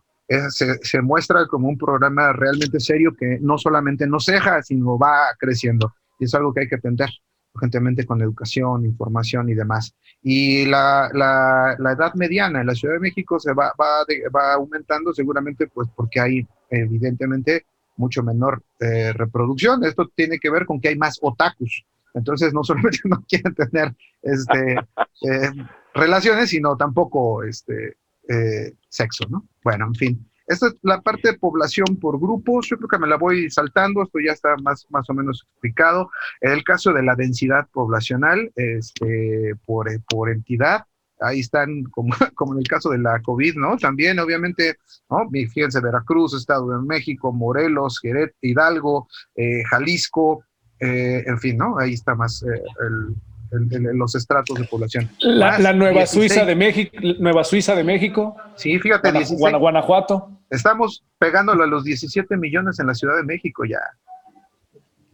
se, 0.51 0.79
se, 0.81 1.03
muestra 1.03 1.47
como 1.49 1.69
un 1.69 1.77
programa 1.77 2.33
realmente 2.33 2.79
serio 2.79 3.13
que 3.19 3.39
no 3.41 3.59
solamente 3.59 4.07
no 4.07 4.21
ceja, 4.21 4.63
sino 4.63 4.97
va 4.97 5.35
creciendo. 5.41 5.93
y 6.21 6.27
es 6.27 6.35
algo 6.35 6.55
que 6.55 6.61
hay 6.61 6.69
que 6.69 6.77
atender 6.77 7.09
urgentemente 7.55 8.07
con 8.07 8.21
educación, 8.21 8.85
información 8.85 9.49
y 9.49 9.55
demás. 9.55 9.95
Y 10.23 10.67
la, 10.67 11.11
la, 11.13 11.77
la, 11.79 11.93
edad 11.93 12.15
mediana 12.15 12.61
en 12.61 12.67
la 12.67 12.75
Ciudad 12.75 12.95
de 12.95 13.01
México 13.01 13.39
se 13.39 13.53
va, 13.53 13.73
va, 13.81 14.05
va 14.35 14.55
aumentando 14.55 15.13
seguramente 15.13 15.67
pues 15.69 15.89
porque 15.95 16.21
hay 16.21 16.47
evidentemente 16.71 17.65
mucho 17.97 18.23
menor 18.23 18.63
eh, 18.81 19.13
reproducción. 19.13 19.85
Esto 19.85 20.11
tiene 20.15 20.39
que 20.39 20.51
ver 20.51 20.67
con 20.67 20.81
que 20.81 20.89
hay 20.89 20.97
más 20.97 21.19
otakus. 21.21 21.85
Entonces 22.15 22.53
no 22.53 22.65
solamente 22.65 23.01
no 23.05 23.25
quieren 23.29 23.55
tener 23.55 23.95
este, 24.23 24.75
eh, 25.31 25.53
relaciones, 25.95 26.51
sino 26.51 26.77
tampoco 26.77 27.45
este, 27.45 27.97
eh, 28.29 28.73
sexo, 28.89 29.27
¿no? 29.29 29.47
Bueno, 29.63 29.87
en 29.87 29.95
fin. 29.95 30.30
Esta 30.51 30.67
es 30.67 30.75
la 30.83 31.01
parte 31.01 31.31
de 31.31 31.39
población 31.39 31.97
por 32.01 32.19
grupos, 32.19 32.67
yo 32.69 32.77
creo 32.77 32.89
que 32.89 32.99
me 32.99 33.07
la 33.07 33.17
voy 33.17 33.49
saltando, 33.51 34.03
esto 34.03 34.19
ya 34.19 34.33
está 34.33 34.57
más, 34.57 34.85
más 34.91 35.09
o 35.09 35.15
menos 35.15 35.47
explicado. 35.49 36.11
En 36.41 36.51
el 36.51 36.65
caso 36.65 36.93
de 36.93 37.05
la 37.05 37.15
densidad 37.15 37.69
poblacional, 37.73 38.51
este, 38.57 39.55
por, 39.65 39.89
por 40.07 40.29
entidad, 40.29 40.87
ahí 41.21 41.39
están, 41.39 41.85
como, 41.85 42.09
como, 42.35 42.55
en 42.55 42.59
el 42.59 42.67
caso 42.67 42.91
de 42.91 42.99
la 42.99 43.23
COVID, 43.23 43.55
¿no? 43.55 43.77
También, 43.77 44.19
obviamente, 44.19 44.75
¿no? 45.09 45.31
Fíjense, 45.31 45.81
Veracruz, 45.81 46.35
Estado 46.35 46.69
de 46.69 46.85
México, 46.85 47.33
Morelos, 47.33 48.01
Jerez, 48.01 48.33
Hidalgo, 48.41 49.07
eh, 49.37 49.63
Jalisco, 49.71 50.43
eh, 50.81 51.23
en 51.27 51.39
fin, 51.39 51.59
¿no? 51.59 51.79
Ahí 51.79 51.93
está 51.93 52.17
más 52.17 52.43
eh, 52.43 52.61
el, 52.81 53.15
los 53.51 54.15
estratos 54.15 54.59
de 54.59 54.65
población. 54.65 55.09
La, 55.21 55.73
Nueva 55.73 56.07
Suiza 56.07 56.45
de 56.45 56.55
México, 56.55 56.97
Nueva 57.19 57.45
Suiza 57.45 57.75
de 57.75 57.85
México. 57.85 58.37
Sí, 58.57 58.79
fíjate, 58.79 59.13
Guanajuato. 59.37 60.31
Estamos 60.49 61.05
pegándolo 61.19 61.65
a 61.65 61.67
los 61.67 61.85
17 61.85 62.37
millones 62.37 62.79
en 62.81 62.87
la 62.87 62.95
Ciudad 62.95 63.17
de 63.17 63.25
México 63.25 63.65
ya. 63.65 63.81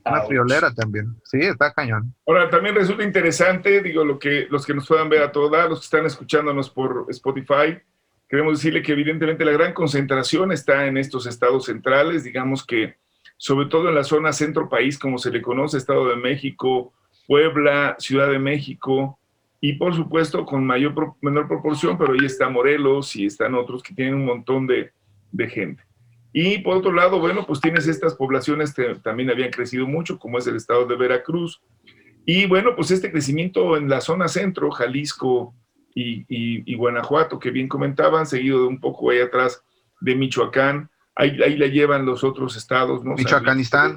Una 0.05 0.23
friolera 0.23 0.73
también. 0.73 1.17
Sí, 1.25 1.39
está 1.41 1.73
cañón. 1.73 2.15
Ahora, 2.27 2.49
también 2.49 2.77
resulta 2.77 3.03
interesante, 3.03 3.83
digo, 3.83 4.05
lo 4.05 4.19
que 4.19 4.47
los 4.51 4.65
que 4.65 4.73
nos 4.73 4.87
puedan 4.87 5.09
ver 5.09 5.23
a 5.23 5.33
todas, 5.33 5.69
los 5.69 5.81
que 5.81 5.85
están 5.85 6.07
escuchándonos 6.07 6.71
por 6.71 7.07
Spotify, 7.09 7.79
queremos 8.29 8.59
decirle 8.59 8.83
que 8.83 8.93
evidentemente 8.93 9.45
la 9.45 9.53
gran 9.53 9.73
concentración 9.73 10.53
está 10.53 10.87
en 10.87 10.97
estos 10.97 11.27
estados 11.27 11.67
centrales, 11.67 12.23
digamos 12.23 12.65
que 12.65 12.97
sobre 13.37 13.67
todo 13.67 13.89
en 13.89 13.95
la 13.95 14.05
zona 14.05 14.33
centro 14.33 14.69
país, 14.69 14.99
como 14.99 15.19
se 15.19 15.31
le 15.31 15.43
conoce, 15.43 15.77
Estado 15.77 16.09
de 16.09 16.17
México, 16.17 16.93
Puebla, 17.27 17.97
Ciudad 17.99 18.31
de 18.31 18.39
México, 18.39 19.19
y 19.61 19.75
por 19.75 19.95
supuesto 19.95 20.45
con 20.45 20.65
mayor, 20.67 21.15
menor 21.21 21.49
proporción, 21.49 21.97
pero 21.99 22.13
ahí 22.13 22.25
está 22.25 22.49
Morelos 22.49 23.17
y 23.17 23.27
están 23.27 23.55
otros 23.55 23.83
que 23.83 23.95
tienen 23.95 24.15
un 24.15 24.25
montón 24.25 24.67
de, 24.67 24.93
de 25.33 25.49
gente. 25.49 25.83
Y 26.33 26.59
por 26.59 26.77
otro 26.77 26.93
lado, 26.93 27.19
bueno, 27.19 27.47
pues 27.47 27.61
tienes 27.61 27.89
estas 27.89 28.15
poblaciones 28.15 28.75
que 28.75 28.97
también 28.97 29.31
habían 29.31 29.51
crecido 29.51 29.87
mucho, 29.87 30.19
como 30.19 30.39
es 30.39 30.47
el 30.47 30.57
estado 30.57 30.85
de 30.85 30.95
Veracruz. 30.95 31.63
Y 32.27 32.47
bueno, 32.47 32.77
pues 32.77 32.91
este 32.91 33.11
crecimiento 33.11 33.77
en 33.77 33.89
la 33.89 34.03
zona 34.03 34.29
centro, 34.29 34.71
Jalisco 34.71 35.55
y, 35.95 36.27
y, 36.29 36.75
Guanajuato, 36.75 37.39
que 37.39 37.51
bien 37.51 37.69
comentaban, 37.69 38.27
seguido 38.27 38.61
de 38.61 38.67
un 38.67 38.81
poco 38.81 39.11
ahí 39.11 39.21
atrás 39.21 39.65
de 40.01 40.15
Michoacán, 40.15 40.91
ahí, 41.15 41.41
ahí 41.43 41.57
la 41.57 41.69
llevan 41.69 42.05
los 42.05 42.23
otros 42.23 42.55
estados, 42.57 43.03
¿no? 43.03 43.15
Michoacánistán. 43.15 43.97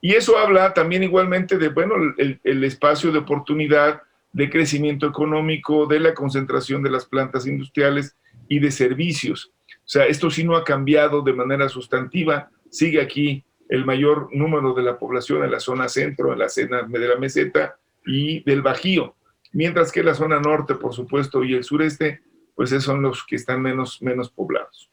Y 0.00 0.14
eso 0.14 0.38
habla 0.38 0.74
también 0.74 1.02
igualmente 1.02 1.58
de, 1.58 1.68
bueno, 1.68 1.94
el, 2.16 2.64
espacio 2.64 3.10
de 3.10 3.18
oportunidad 3.18 4.02
de 4.32 4.50
crecimiento 4.50 5.06
económico, 5.06 5.86
de 5.86 6.00
la 6.00 6.14
concentración 6.14 6.82
de 6.82 6.90
las 6.90 7.06
plantas 7.06 7.46
industriales 7.46 8.16
y 8.48 8.60
de 8.60 8.70
servicios. 8.70 9.52
O 9.68 9.90
sea, 9.90 10.06
esto 10.06 10.30
sí 10.30 10.44
no 10.44 10.56
ha 10.56 10.64
cambiado 10.64 11.22
de 11.22 11.32
manera 11.32 11.68
sustantiva, 11.68 12.50
sigue 12.70 13.00
aquí 13.00 13.44
el 13.68 13.84
mayor 13.84 14.28
número 14.32 14.72
de 14.74 14.82
la 14.82 14.98
población 14.98 15.44
en 15.44 15.50
la 15.50 15.60
zona 15.60 15.88
centro, 15.88 16.32
en 16.32 16.38
la 16.38 16.48
zona 16.48 16.82
de 16.82 17.08
la 17.08 17.16
meseta 17.16 17.76
y 18.06 18.42
del 18.44 18.62
Bajío, 18.62 19.16
mientras 19.52 19.92
que 19.92 20.02
la 20.02 20.14
zona 20.14 20.40
norte, 20.40 20.74
por 20.74 20.94
supuesto, 20.94 21.42
y 21.44 21.54
el 21.54 21.64
sureste, 21.64 22.20
pues 22.54 22.72
esos 22.72 22.84
son 22.84 23.02
los 23.02 23.24
que 23.24 23.36
están 23.36 23.60
menos, 23.60 24.00
menos 24.00 24.30
poblados. 24.30 24.90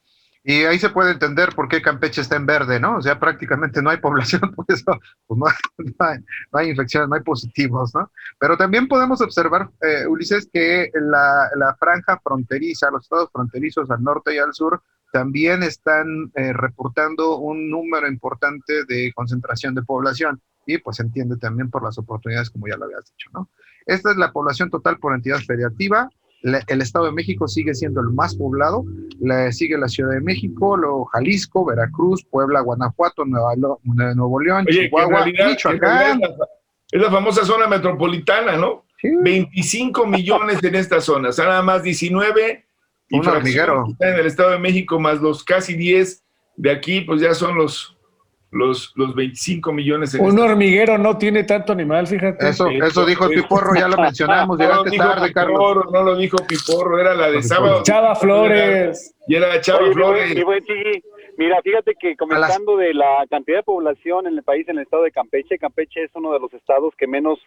Y 0.48 0.64
ahí 0.64 0.78
se 0.78 0.92
puede 0.92 1.12
entender 1.12 1.56
por 1.56 1.68
qué 1.68 1.82
Campeche 1.82 2.22
está 2.22 2.36
en 2.36 2.46
verde, 2.46 2.80
¿no? 2.80 2.98
O 2.98 3.02
sea, 3.02 3.20
prácticamente 3.20 3.82
no 3.82 3.90
hay 3.90 3.98
población, 3.98 4.42
por 4.56 4.66
eso 4.68 5.00
pues 5.26 5.40
no, 5.40 5.48
hay, 6.06 6.20
no, 6.54 6.62
infecciones, 6.62 7.10
no 7.10 7.16
hay 7.16 7.24
positivos, 7.24 7.96
¿no? 7.96 8.12
Pero 8.40 8.56
también 8.56 8.88
podemos 8.88 9.22
observar, 9.22 9.72
eh, 9.82 10.06
Ulises, 10.08 10.48
que 10.54 10.92
la, 10.94 11.50
la, 11.56 11.76
franja 11.80 12.20
fronteriza, 12.24 12.92
los 12.92 13.06
estados 13.06 13.32
fronterizos 13.34 13.90
al 13.90 14.04
norte 14.04 14.36
y 14.36 14.38
al 14.38 14.54
sur, 14.54 14.84
también 15.12 15.64
están 15.64 16.32
eh, 16.36 16.54
reportando 16.54 17.38
un 17.38 17.72
número 17.72 18.08
importante 18.08 18.86
de 18.86 19.12
concentración 19.16 19.74
de 19.74 19.82
población 19.82 20.40
y 20.68 20.78
pues 20.78 21.00
entiende 21.00 21.38
también 21.38 21.72
por 21.72 21.84
las 21.84 21.98
oportunidades, 21.98 22.52
como 22.52 22.68
ya 22.68 22.78
lo 22.78 22.86
habías 22.86 23.06
dicho, 23.06 23.32
¿no? 23.34 23.50
Esta 23.88 24.12
es 24.12 24.18
la 24.18 24.32
población 24.32 24.70
total 24.70 25.00
por 25.00 25.16
entidad 25.16 25.40
federativa 25.40 26.08
el 26.68 26.82
Estado 26.82 27.06
de 27.06 27.12
México 27.12 27.48
sigue 27.48 27.74
siendo 27.74 28.02
el 28.02 28.10
más 28.10 28.36
poblado, 28.36 28.86
le 29.20 29.52
sigue 29.52 29.78
la 29.78 29.88
Ciudad 29.88 30.12
de 30.12 30.22
México, 30.22 30.78
luego 30.78 31.06
Jalisco, 31.06 31.66
Veracruz, 31.66 32.24
Puebla, 32.30 32.62
Guanajuato, 32.62 33.26
Nuevo 33.26 34.40
León, 34.40 34.66
Chihuahua, 34.68 35.26
Michoacán. 35.26 36.22
Es 36.92 37.02
la 37.02 37.10
famosa 37.10 37.44
zona 37.44 37.68
metropolitana, 37.68 38.58
¿no? 38.58 38.86
25 39.02 40.06
millones 40.08 40.64
en 40.64 40.76
esta 40.76 41.02
zona, 41.02 41.30
o 41.30 41.32
sea, 41.32 41.46
nada 41.46 41.62
más 41.62 41.84
19 41.84 42.66
y 43.10 43.18
en 43.18 44.16
el 44.16 44.26
Estado 44.26 44.52
de 44.52 44.60
México, 44.60 45.00
más 45.00 45.22
los 45.22 45.44
casi 45.44 45.76
10 45.76 46.24
de 46.58 46.72
aquí, 46.72 47.02
pues 47.02 47.22
ya 47.22 47.34
son 47.34 47.56
los 47.56 47.95
los, 48.56 48.94
los 48.96 49.14
25 49.14 49.74
millones. 49.74 50.16
En 50.16 50.22
Un 50.22 50.40
hormiguero 50.40 50.98
no 50.98 51.18
tiene 51.18 51.44
tanto 51.44 51.74
animal, 51.74 52.08
fíjate. 52.08 52.50
Eso, 52.50 52.68
eso 52.70 53.06
dijo 53.06 53.28
Piporro, 53.30 53.76
ya 53.76 53.88
lo 53.88 53.98
mencionamos. 54.02 54.58
no, 54.58 54.68
lo 54.68 54.84
dijo 54.86 55.14
Piporro, 55.22 55.92
no 55.92 56.04
lo 56.04 56.16
dijo 56.16 56.38
Piporro, 56.48 57.00
era 57.00 57.14
la 57.14 57.30
de 57.30 57.44
sábado. 57.44 57.84
Chava 57.84 58.16
Flores. 58.16 59.14
Y 59.28 59.36
era 59.36 59.60
Chava 59.60 59.92
Flores. 59.92 60.36
Mira, 61.38 61.62
fíjate 61.62 61.96
que 62.00 62.16
comentando 62.16 62.78
de 62.78 62.94
la 62.94 63.26
cantidad 63.30 63.58
de 63.58 63.64
población 63.64 64.26
en 64.26 64.38
el 64.38 64.44
país, 64.44 64.68
en 64.70 64.78
el 64.78 64.84
estado 64.84 65.04
de 65.04 65.12
Campeche, 65.12 65.58
Campeche 65.58 66.04
es 66.04 66.12
uno 66.16 66.32
de 66.32 66.40
los 66.40 66.54
estados 66.54 66.94
que 66.98 67.08
menos 67.08 67.40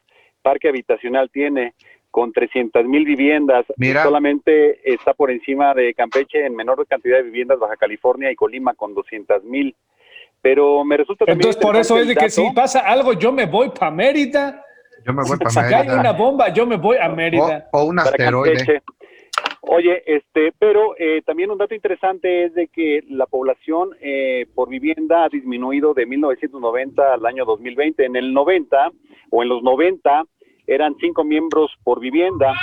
parque 0.42 0.68
habitacional 0.68 1.30
tiene 1.30 1.72
con 2.10 2.32
300 2.32 2.84
mil 2.84 3.06
viviendas. 3.06 3.64
Mira. 3.78 4.04
Solamente 4.04 4.92
está 4.92 5.14
por 5.14 5.30
encima 5.30 5.72
de 5.72 5.94
Campeche 5.94 6.44
en 6.44 6.54
menor 6.54 6.86
cantidad 6.86 7.16
de 7.16 7.22
viviendas 7.22 7.58
Baja 7.58 7.76
California 7.76 8.30
y 8.30 8.36
Colima 8.36 8.74
con 8.74 8.94
200 8.94 9.42
mil. 9.44 9.74
Pero 10.40 10.84
me 10.84 10.96
resulta 10.96 11.24
Entonces, 11.26 11.60
por 11.60 11.76
eso 11.76 11.98
es 11.98 12.08
de 12.08 12.14
que 12.14 12.30
si 12.30 12.48
pasa 12.52 12.80
algo, 12.80 13.12
yo 13.12 13.32
me 13.32 13.46
voy 13.46 13.70
para 13.70 13.90
Mérida. 13.90 14.64
Yo 15.04 15.12
me 15.12 15.22
voy 15.24 15.38
para 15.38 15.62
Mérida. 15.62 15.84
Si 15.84 15.98
una 15.98 16.12
bomba, 16.12 16.48
yo 16.52 16.66
me 16.66 16.76
voy 16.76 16.96
a 16.96 17.08
Mérida. 17.08 17.68
O, 17.72 17.84
un 17.84 17.98
asteroide. 17.98 18.82
Oye, 19.70 20.02
este, 20.06 20.52
pero 20.58 20.94
eh, 20.98 21.20
también 21.26 21.50
un 21.50 21.58
dato 21.58 21.74
interesante 21.74 22.44
es 22.44 22.54
de 22.54 22.68
que 22.68 23.02
la 23.08 23.26
población 23.26 23.90
eh, 24.00 24.46
por 24.54 24.68
vivienda 24.68 25.24
ha 25.24 25.28
disminuido 25.28 25.92
de 25.92 26.06
1990 26.06 27.14
al 27.14 27.26
año 27.26 27.44
2020. 27.44 28.04
En 28.06 28.16
el 28.16 28.32
90 28.32 28.90
o 29.30 29.42
en 29.42 29.48
los 29.48 29.62
90 29.62 30.24
eran 30.66 30.94
cinco 31.00 31.24
miembros 31.24 31.70
por 31.84 32.00
vivienda. 32.00 32.54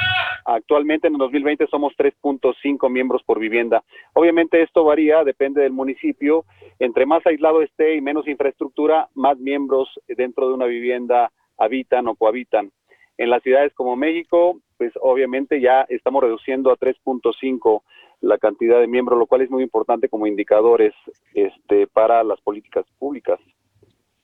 Actualmente 0.43 1.07
en 1.07 1.13
el 1.13 1.19
2020 1.19 1.67
somos 1.67 1.93
3.5 1.97 2.89
miembros 2.89 3.23
por 3.23 3.39
vivienda. 3.39 3.83
Obviamente 4.13 4.61
esto 4.61 4.83
varía, 4.83 5.23
depende 5.23 5.61
del 5.61 5.71
municipio. 5.71 6.45
Entre 6.79 7.05
más 7.05 7.25
aislado 7.25 7.61
esté 7.61 7.95
y 7.95 8.01
menos 8.01 8.27
infraestructura, 8.27 9.09
más 9.13 9.37
miembros 9.37 9.89
dentro 10.07 10.47
de 10.47 10.53
una 10.53 10.65
vivienda 10.65 11.31
habitan 11.57 12.07
o 12.07 12.15
cohabitan. 12.15 12.71
En 13.17 13.29
las 13.29 13.41
ciudades 13.43 13.73
como 13.73 13.95
México, 13.95 14.59
pues 14.77 14.91
obviamente 15.01 15.61
ya 15.61 15.85
estamos 15.89 16.21
reduciendo 16.21 16.71
a 16.71 16.77
3.5 16.77 17.81
la 18.21 18.37
cantidad 18.37 18.79
de 18.79 18.87
miembros, 18.87 19.19
lo 19.19 19.27
cual 19.27 19.41
es 19.41 19.49
muy 19.49 19.63
importante 19.63 20.09
como 20.09 20.27
indicadores 20.27 20.93
este, 21.33 21.87
para 21.87 22.23
las 22.23 22.41
políticas 22.41 22.85
públicas, 22.97 23.39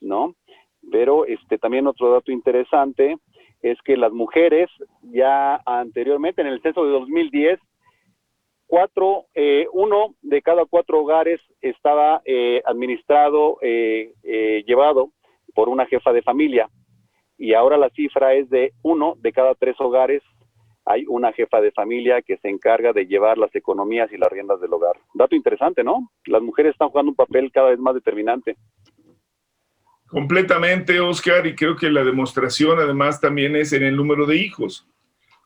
¿no? 0.02 0.36
Pero 0.92 1.26
este, 1.26 1.58
también 1.58 1.88
otro 1.88 2.12
dato 2.12 2.32
interesante 2.32 3.18
es 3.62 3.78
que 3.84 3.98
las 3.98 4.12
mujeres 4.12 4.70
ya 5.04 5.62
anteriormente 5.66 6.42
en 6.42 6.48
el 6.48 6.62
censo 6.62 6.86
de 6.86 6.92
2010 6.92 7.60
cuatro, 8.72 9.26
eh, 9.36 9.68
uno 9.74 10.16
de 10.22 10.42
cada 10.42 10.64
cuatro 10.66 11.02
hogares 11.02 11.42
estaba 11.60 12.22
eh, 12.24 12.62
administrado, 12.66 13.58
eh, 13.62 14.14
llevado 14.66 15.10
por 15.54 15.68
una 15.68 15.86
jefa 15.88 16.14
de 16.14 16.22
familia. 16.22 16.70
Y 17.38 17.54
ahora 17.54 17.78
la 17.78 17.90
cifra 17.90 18.34
es 18.34 18.50
de 18.50 18.72
uno 18.82 19.16
de 19.20 19.34
cada 19.34 19.56
tres 19.56 19.76
hogares 19.80 20.24
hay 20.86 21.06
una 21.08 21.32
jefa 21.32 21.62
de 21.62 21.72
familia 21.72 22.22
que 22.22 22.38
se 22.38 22.50
encarga 22.50 22.92
de 22.92 23.06
llevar 23.06 23.38
las 23.38 23.54
economías 23.56 24.12
y 24.12 24.18
las 24.18 24.32
riendas 24.32 24.60
del 24.62 24.74
hogar. 24.74 24.98
Dato 25.14 25.36
interesante, 25.36 25.84
¿no? 25.84 26.10
Las 26.26 26.42
mujeres 26.42 26.72
están 26.72 26.90
jugando 26.90 27.12
un 27.12 27.16
papel 27.16 27.52
cada 27.52 27.70
vez 27.70 27.80
más 27.80 27.94
determinante. 27.94 28.56
Completamente, 30.12 31.00
Oscar, 31.00 31.48
y 31.48 31.56
creo 31.56 31.78
que 31.78 31.90
la 31.90 32.04
demostración 32.04 32.80
además 32.80 33.22
también 33.22 33.56
es 33.56 33.72
en 33.72 33.84
el 33.84 33.96
número 33.96 34.26
de 34.26 34.36
hijos. 34.36 34.86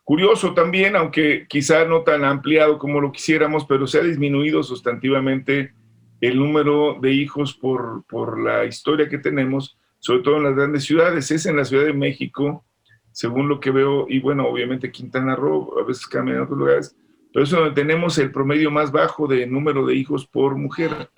Curioso 0.04 0.56
también, 0.56 0.96
aunque 0.96 1.46
quizá 1.48 1.86
no 1.86 2.02
tan 2.02 2.26
ampliado 2.26 2.80
como 2.80 3.00
lo 3.00 3.12
quisiéramos, 3.12 3.66
pero 3.66 3.86
se 3.86 4.00
ha 4.00 4.04
disminuido 4.04 4.64
sustantivamente 4.64 5.72
el 6.20 6.40
número 6.40 6.98
de 7.00 7.12
hijos 7.12 7.54
por, 7.54 8.06
por 8.10 8.42
la 8.42 8.66
historia 8.66 9.08
que 9.08 9.20
tenemos, 9.20 9.78
sobre 10.00 10.24
todo 10.24 10.38
en 10.38 10.44
las 10.46 10.56
grandes 10.56 10.84
ciudades. 10.84 11.30
Es 11.30 11.46
en 11.46 11.58
la 11.58 11.66
Ciudad 11.66 11.86
de 11.86 11.94
México, 11.94 12.66
según 13.12 13.48
lo 13.48 13.60
que 13.60 13.70
veo, 13.70 14.08
y 14.10 14.20
bueno, 14.20 14.48
obviamente 14.48 14.92
Quintana 14.92 15.36
Roo, 15.36 15.80
a 15.80 15.84
veces 15.86 16.08
cambia 16.08 16.34
en 16.34 16.42
otros 16.42 16.58
lugares, 16.58 16.96
pero 17.32 17.44
es 17.44 17.52
donde 17.52 17.76
tenemos 17.76 18.18
el 18.18 18.32
promedio 18.32 18.72
más 18.72 18.92
bajo 18.92 19.28
de 19.28 19.46
número 19.46 19.86
de 19.86 19.94
hijos 19.94 20.26
por 20.26 20.56
mujer. 20.56 21.12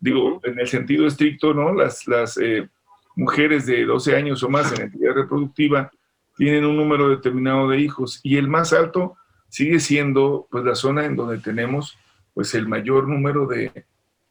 Digo, 0.00 0.40
en 0.44 0.58
el 0.58 0.68
sentido 0.68 1.06
estricto, 1.06 1.52
¿no? 1.54 1.74
Las, 1.74 2.06
las 2.06 2.36
eh, 2.38 2.68
mujeres 3.16 3.66
de 3.66 3.84
12 3.84 4.16
años 4.16 4.42
o 4.42 4.48
más 4.48 4.72
en 4.72 4.86
actividad 4.86 5.14
reproductiva 5.14 5.90
tienen 6.36 6.64
un 6.64 6.76
número 6.76 7.08
determinado 7.08 7.68
de 7.68 7.78
hijos 7.78 8.20
y 8.22 8.36
el 8.36 8.46
más 8.46 8.72
alto 8.72 9.16
sigue 9.48 9.80
siendo 9.80 10.46
pues 10.50 10.64
la 10.64 10.76
zona 10.76 11.04
en 11.04 11.16
donde 11.16 11.38
tenemos 11.38 11.98
pues 12.32 12.54
el 12.54 12.68
mayor 12.68 13.08
número 13.08 13.46
de, 13.46 13.84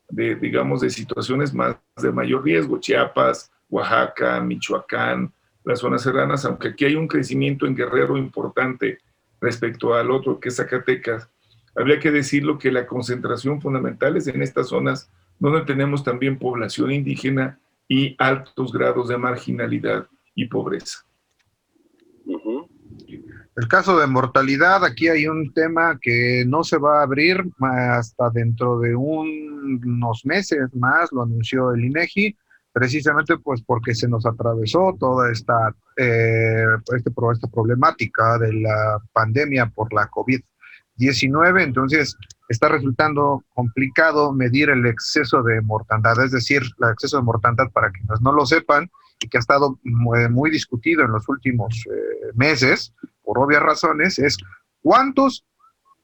de 0.10 0.36
digamos 0.36 0.80
de 0.82 0.90
situaciones 0.90 1.54
más 1.54 1.76
de 2.02 2.12
mayor 2.12 2.46
riesgo, 2.46 2.80
Chiapas, 2.80 3.52
Oaxaca, 3.70 4.40
Michoacán, 4.40 5.34
las 5.66 5.80
zonas 5.80 6.04
serranas, 6.04 6.46
aunque 6.46 6.70
aquí 6.70 6.86
hay 6.86 6.96
un 6.96 7.10
crecimiento 7.10 7.66
en 7.66 7.76
Guerrero 7.76 8.18
importante 8.18 9.00
respecto 9.42 9.94
al 9.94 10.12
otro 10.12 10.40
que 10.40 10.48
es 10.48 10.56
Zacatecas, 10.56 11.30
habría 11.76 12.00
que 12.00 12.12
decirlo 12.12 12.58
que 12.58 12.72
la 12.72 12.88
concentración 12.88 13.62
fundamental 13.62 14.16
es 14.16 14.28
en 14.28 14.42
estas 14.42 14.70
zonas 14.70 15.12
donde 15.40 15.62
tenemos 15.66 16.04
también 16.04 16.38
población 16.38 16.92
indígena 16.92 17.60
y 17.88 18.16
altos 18.18 18.72
grados 18.72 19.08
de 19.08 19.18
marginalidad 19.18 20.08
y 20.36 20.46
pobreza. 20.46 21.00
El 23.56 23.68
caso 23.68 23.98
de 23.98 24.06
mortalidad, 24.06 24.86
aquí 24.86 25.08
hay 25.08 25.28
un 25.28 25.52
tema 25.52 25.98
que 26.00 26.44
no 26.46 26.64
se 26.64 26.78
va 26.78 27.00
a 27.00 27.04
abrir 27.04 27.44
hasta 27.60 28.30
dentro 28.30 28.80
de 28.80 28.96
unos 28.96 30.26
meses 30.26 30.74
más, 30.76 31.12
lo 31.12 31.24
anunció 31.24 31.72
el 31.74 31.86
INEGI, 31.86 32.38
precisamente 32.72 33.38
pues 33.40 33.64
porque 33.64 33.96
se 33.96 34.08
nos 34.08 34.28
atravesó 34.28 34.96
toda 35.00 35.32
esta, 35.32 35.74
eh, 35.96 36.66
este, 36.96 37.10
esta 37.34 37.48
problemática 37.48 38.38
de 38.38 38.54
la 38.54 39.02
pandemia 39.12 39.72
por 39.74 39.92
la 39.92 40.08
COVID-19, 40.98 41.64
entonces 41.64 42.16
está 42.50 42.70
resultando 42.70 43.44
complicado 43.54 44.34
medir 44.34 44.70
el 44.70 44.86
exceso 44.86 45.44
de 45.44 45.62
mortandad, 45.62 46.24
es 46.24 46.32
decir, 46.32 46.62
el 46.82 46.92
exceso 46.92 47.18
de 47.18 47.24
mortandad 47.24 47.70
para 47.72 47.92
quienes 47.92 48.22
no 48.22 48.32
lo 48.32 48.46
sepan 48.46 48.90
y 49.20 49.28
que 49.28 49.38
ha 49.38 49.40
estado 49.40 49.80
muy, 49.84 50.52
discutido 50.52 51.04
en 51.04 51.12
los 51.12 51.28
últimos 51.28 51.86
eh, 51.88 52.32
meses, 52.36 52.94
por 53.24 53.40
obvias 53.40 53.64
razones, 53.64 54.20
es 54.20 54.38
cuántos 54.82 55.46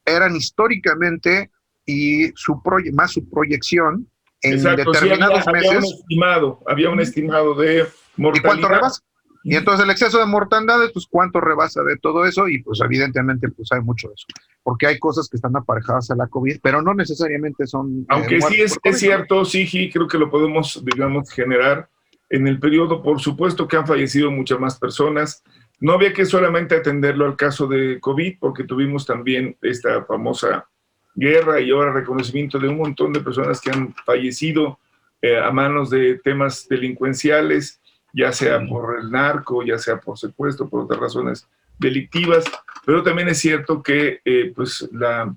eran 0.04 0.36
históricamente 0.36 1.50
y 1.86 2.30
su 2.34 2.60
más 2.92 3.12
su 3.12 3.28
proyección 3.28 4.08
en 4.42 4.62
determinados 4.62 5.46
meses. 5.46 5.70
Había 5.70 5.78
un 5.78 5.84
estimado, 5.84 6.62
había 6.66 6.90
un 6.90 7.00
estimado 7.00 7.54
de 7.54 7.86
mortalidad. 8.16 8.34
¿Y 8.36 8.40
cuánto 8.40 8.68
rebasa? 8.68 9.02
Y 9.46 9.56
entonces 9.56 9.84
el 9.84 9.90
exceso 9.90 10.18
de 10.18 10.24
mortandad, 10.24 10.80
pues 10.92 11.06
cuánto 11.08 11.38
rebasa 11.38 11.82
de 11.82 11.98
todo 11.98 12.24
eso 12.24 12.48
y 12.48 12.62
pues 12.62 12.80
evidentemente 12.80 13.50
pues 13.50 13.70
hay 13.72 13.82
mucho 13.82 14.08
de 14.08 14.14
eso, 14.14 14.26
porque 14.62 14.86
hay 14.86 14.98
cosas 14.98 15.28
que 15.28 15.36
están 15.36 15.54
aparejadas 15.54 16.10
a 16.10 16.16
la 16.16 16.26
COVID, 16.28 16.60
pero 16.62 16.80
no 16.80 16.94
necesariamente 16.94 17.66
son... 17.66 18.00
Eh, 18.00 18.06
Aunque 18.08 18.40
sí 18.40 18.62
es, 18.62 18.78
es 18.82 18.98
cierto, 18.98 19.44
sí, 19.44 19.90
creo 19.92 20.08
que 20.08 20.16
lo 20.16 20.30
podemos, 20.30 20.82
digamos, 20.82 21.30
generar. 21.30 21.90
En 22.30 22.48
el 22.48 22.58
periodo, 22.58 23.02
por 23.02 23.20
supuesto 23.20 23.68
que 23.68 23.76
han 23.76 23.86
fallecido 23.86 24.30
muchas 24.30 24.58
más 24.58 24.78
personas. 24.78 25.44
No 25.78 25.92
había 25.92 26.14
que 26.14 26.24
solamente 26.24 26.74
atenderlo 26.74 27.26
al 27.26 27.36
caso 27.36 27.66
de 27.66 28.00
COVID, 28.00 28.38
porque 28.40 28.64
tuvimos 28.64 29.04
también 29.04 29.56
esta 29.60 30.04
famosa 30.06 30.66
guerra 31.14 31.60
y 31.60 31.70
ahora 31.70 31.92
reconocimiento 31.92 32.58
de 32.58 32.68
un 32.68 32.78
montón 32.78 33.12
de 33.12 33.20
personas 33.20 33.60
que 33.60 33.70
han 33.70 33.94
fallecido 34.06 34.78
eh, 35.20 35.38
a 35.38 35.50
manos 35.50 35.90
de 35.90 36.18
temas 36.24 36.66
delincuenciales, 36.68 37.80
ya 38.14 38.32
sea 38.32 38.64
por 38.64 38.98
el 39.00 39.10
narco, 39.10 39.62
ya 39.64 39.76
sea 39.76 40.00
por 40.00 40.16
secuestro, 40.16 40.68
por 40.68 40.84
otras 40.84 41.00
razones 41.00 41.48
delictivas, 41.78 42.44
pero 42.86 43.02
también 43.02 43.28
es 43.28 43.38
cierto 43.38 43.82
que 43.82 44.20
eh, 44.24 44.52
pues 44.54 44.88
la, 44.92 45.34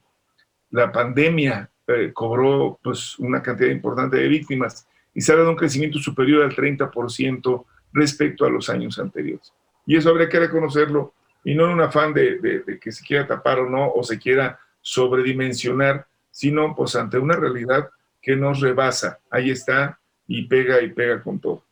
la 0.70 0.92
pandemia 0.92 1.70
eh, 1.88 2.12
cobró 2.14 2.80
pues 2.84 3.18
una 3.18 3.42
cantidad 3.42 3.72
importante 3.72 4.18
de 4.18 4.28
víctimas 4.28 4.88
y 5.14 5.22
se 5.22 5.34
ha 5.34 5.38
dado 5.38 5.50
un 5.50 5.56
crecimiento 5.56 5.98
superior 5.98 6.44
al 6.44 6.56
30% 6.56 7.66
respecto 7.94 8.46
a 8.46 8.50
los 8.50 8.70
años 8.70 9.00
anteriores. 9.00 9.52
Y 9.88 9.96
eso 9.96 10.10
habría 10.10 10.30
que 10.30 10.40
reconocerlo 10.40 11.14
y 11.44 11.56
no 11.56 11.66
en 11.66 11.72
un 11.72 11.82
afán 11.82 12.14
de, 12.14 12.38
de 12.40 12.80
que 12.80 12.92
se 12.92 13.04
quiera 13.04 13.26
tapar 13.26 13.60
o 13.60 13.70
no, 13.70 13.92
o 13.92 14.04
se 14.04 14.20
quiera 14.20 14.60
sobredimensionar, 14.82 16.06
sino 16.30 16.76
pues 16.76 16.96
ante 16.96 17.18
una 17.18 17.36
realidad 17.36 17.90
que 18.22 18.36
nos 18.36 18.60
rebasa. 18.60 19.20
Ahí 19.32 19.50
está 19.50 20.00
y 20.28 20.46
pega 20.48 20.82
y 20.82 20.90
pega 20.90 21.24
con 21.24 21.40
todo. 21.40 21.67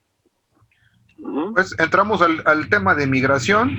Pues 1.53 1.75
entramos 1.79 2.21
al, 2.21 2.69
tema 2.69 2.93
de 2.95 3.07
migración. 3.07 3.75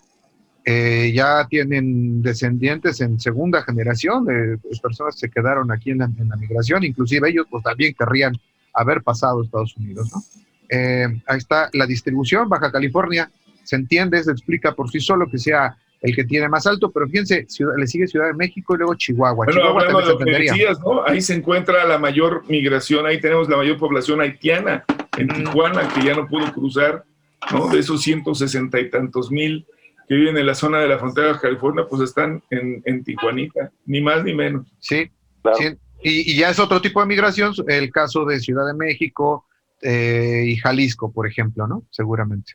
eh, 0.65 1.11
ya 1.13 1.45
tienen 1.49 2.21
descendientes 2.21 3.01
en 3.01 3.19
segunda 3.19 3.63
generación 3.63 4.25
de, 4.25 4.57
personas 4.81 5.15
que 5.15 5.27
se 5.27 5.29
quedaron 5.29 5.71
aquí 5.71 5.91
en 5.91 5.97
la, 5.97 6.07
migración, 6.07 6.83
inclusive 6.83 7.29
ellos 7.29 7.47
pues 7.49 7.63
también 7.63 7.93
querrían 7.93 8.33
haber 8.73 9.03
pasado 9.03 9.41
a 9.41 9.43
Estados 9.43 9.75
Unidos, 9.75 10.09
¿no? 10.13 10.21
Eh, 10.69 11.05
ahí 11.27 11.37
está 11.37 11.69
la 11.73 11.85
distribución, 11.85 12.47
Baja 12.47 12.71
California, 12.71 13.29
se 13.63 13.75
entiende, 13.75 14.23
se 14.23 14.31
explica 14.31 14.73
por 14.73 14.89
sí 14.89 14.99
solo 14.99 15.29
que 15.29 15.37
sea 15.37 15.75
el 16.01 16.15
que 16.15 16.23
tiene 16.23 16.49
más 16.49 16.65
alto, 16.65 16.91
pero 16.91 17.07
fíjense, 17.07 17.45
le 17.77 17.87
sigue 17.87 18.07
Ciudad 18.07 18.27
de 18.27 18.33
México 18.33 18.75
y 18.75 18.77
luego 18.77 18.95
Chihuahua. 18.95 19.47
Chihuahua 19.47 19.87
¿no? 20.83 21.05
Ahí 21.05 21.21
se 21.21 21.33
encuentra 21.33 21.85
la 21.85 21.97
mayor 21.97 22.43
migración, 22.49 23.05
ahí 23.05 23.19
tenemos 23.19 23.47
la 23.49 23.57
mayor 23.57 23.77
población 23.77 24.21
haitiana 24.21 24.83
en. 25.17 25.27
Tijuana, 25.27 25.87
que 25.89 26.03
ya 26.03 26.15
no 26.15 26.27
pudo 26.27 26.51
cruzar, 26.51 27.05
¿no? 27.51 27.69
De 27.69 27.79
esos 27.79 28.01
160 28.01 28.79
y 28.79 28.89
tantos 28.89 29.31
mil 29.31 29.65
que 30.07 30.15
viven 30.15 30.37
en 30.37 30.45
la 30.45 30.55
zona 30.55 30.79
de 30.79 30.87
la 30.87 30.99
frontera 30.99 31.33
de 31.33 31.39
California, 31.39 31.85
pues 31.89 32.01
están 32.01 32.43
en, 32.49 32.81
en 32.85 33.03
Tijuanita, 33.03 33.71
ni 33.85 34.01
más 34.01 34.23
ni 34.23 34.33
menos. 34.33 34.67
Sí, 34.79 35.09
Y, 36.01 36.35
ya 36.35 36.49
es 36.49 36.59
otro 36.59 36.81
tipo 36.81 36.99
de 36.99 37.07
migración, 37.07 37.53
el 37.67 37.91
caso 37.91 38.25
de 38.25 38.39
Ciudad 38.39 38.65
de 38.65 38.73
México 38.73 39.45
eh, 39.81 40.43
y 40.47 40.57
Jalisco, 40.57 41.11
por 41.11 41.27
ejemplo, 41.27 41.67
¿no? 41.67 41.83
Seguramente. 41.91 42.53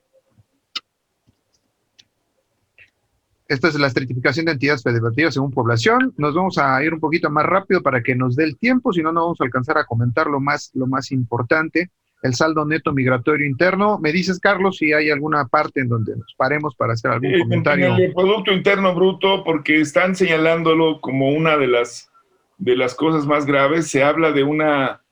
Esta 3.49 3.69
es 3.69 3.77
la 3.77 3.87
estratificación 3.87 4.45
de 4.45 4.53
entidades 4.53 4.83
federativas 4.83 5.33
según 5.33 5.51
población. 5.51 6.13
Nos 6.19 6.35
vamos 6.35 6.59
a 6.59 6.85
ir 6.85 6.93
un 6.93 7.01
poquito 7.01 7.31
más 7.31 7.47
rápido 7.47 7.83
para 7.83 8.03
que 8.03 8.15
nos 8.15 8.37
dé 8.37 8.45
el 8.45 8.59
tiempo, 8.59 8.93
si 8.93 9.03
no, 9.03 9.11
no 9.11 9.23
vamos 9.23 9.41
a 9.41 9.45
alcanzar 9.45 9.79
a 9.79 9.87
comentar 9.87 10.27
lo 10.27 10.39
más, 10.39 10.71
lo 10.75 10.87
más 10.87 11.11
importante. 11.13 11.91
El 12.23 12.35
saldo 12.35 12.65
neto 12.65 12.93
migratorio 12.93 13.47
interno. 13.47 13.99
Me 13.99 14.13
dices, 14.13 14.41
Carlos, 14.41 14.77
si 14.79 14.93
hay 14.93 15.11
alguna 15.11 15.47
parte 15.47 15.81
en 15.81 15.89
donde 15.89 16.17
nos 16.17 16.35
paremos 16.37 16.75
para 16.75 16.95
hacer 16.95 17.13
algún 17.13 17.35
eh, 17.35 17.39
comentario. 17.41 17.95
El 17.97 18.13
Producto 18.13 18.53
Interno 18.53 18.95
Bruto, 18.95 19.45
porque 19.45 19.81
están 19.81 20.17
señalándolo 20.17 21.01
como 21.01 21.31
una 21.31 21.57
de 21.57 21.69
las, 21.69 22.11
de 22.57 22.77
las 22.77 22.95
cosas 22.95 23.27
más 23.27 23.47
graves. 23.47 23.89
Se 23.89 24.03
habla 24.03 24.33
de 24.33 24.43
una 24.43 25.03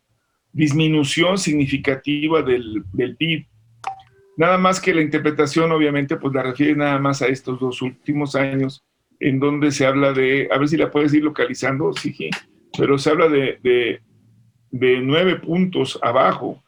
disminución 0.53 1.39
significativa 1.39 2.43
del, 2.43 2.83
del 2.93 3.17
PIB 3.17 3.47
Nada 4.37 4.59
más 4.59 4.81
que 4.81 4.95
la 4.95 5.01
interpretación, 5.01 5.73
obviamente, 5.73 6.17
pues 6.17 6.35
la 6.35 6.43
refiere 6.43 6.77
nada 6.77 6.99
más 6.99 7.23
a 7.23 7.27
estos 7.27 7.59
dos 7.59 7.81
últimos 7.81 8.37
años, 8.37 8.85
en 9.19 9.41
donde 9.41 9.71
se 9.71 9.87
habla 9.87 10.13
de, 10.13 10.49
a 10.53 10.59
ver 10.59 10.69
si 10.69 10.77
la 10.77 10.91
puedes 10.91 11.15
ir 11.15 11.25
localizando, 11.25 11.91
sí, 11.95 12.15
pero 12.77 12.99
se 12.99 13.11
habla 13.11 13.29
de, 13.29 13.59
de, 13.63 14.01
de, 14.71 15.01
nueve 15.01 15.37
puntos 15.37 15.99
abajo, 16.03 16.63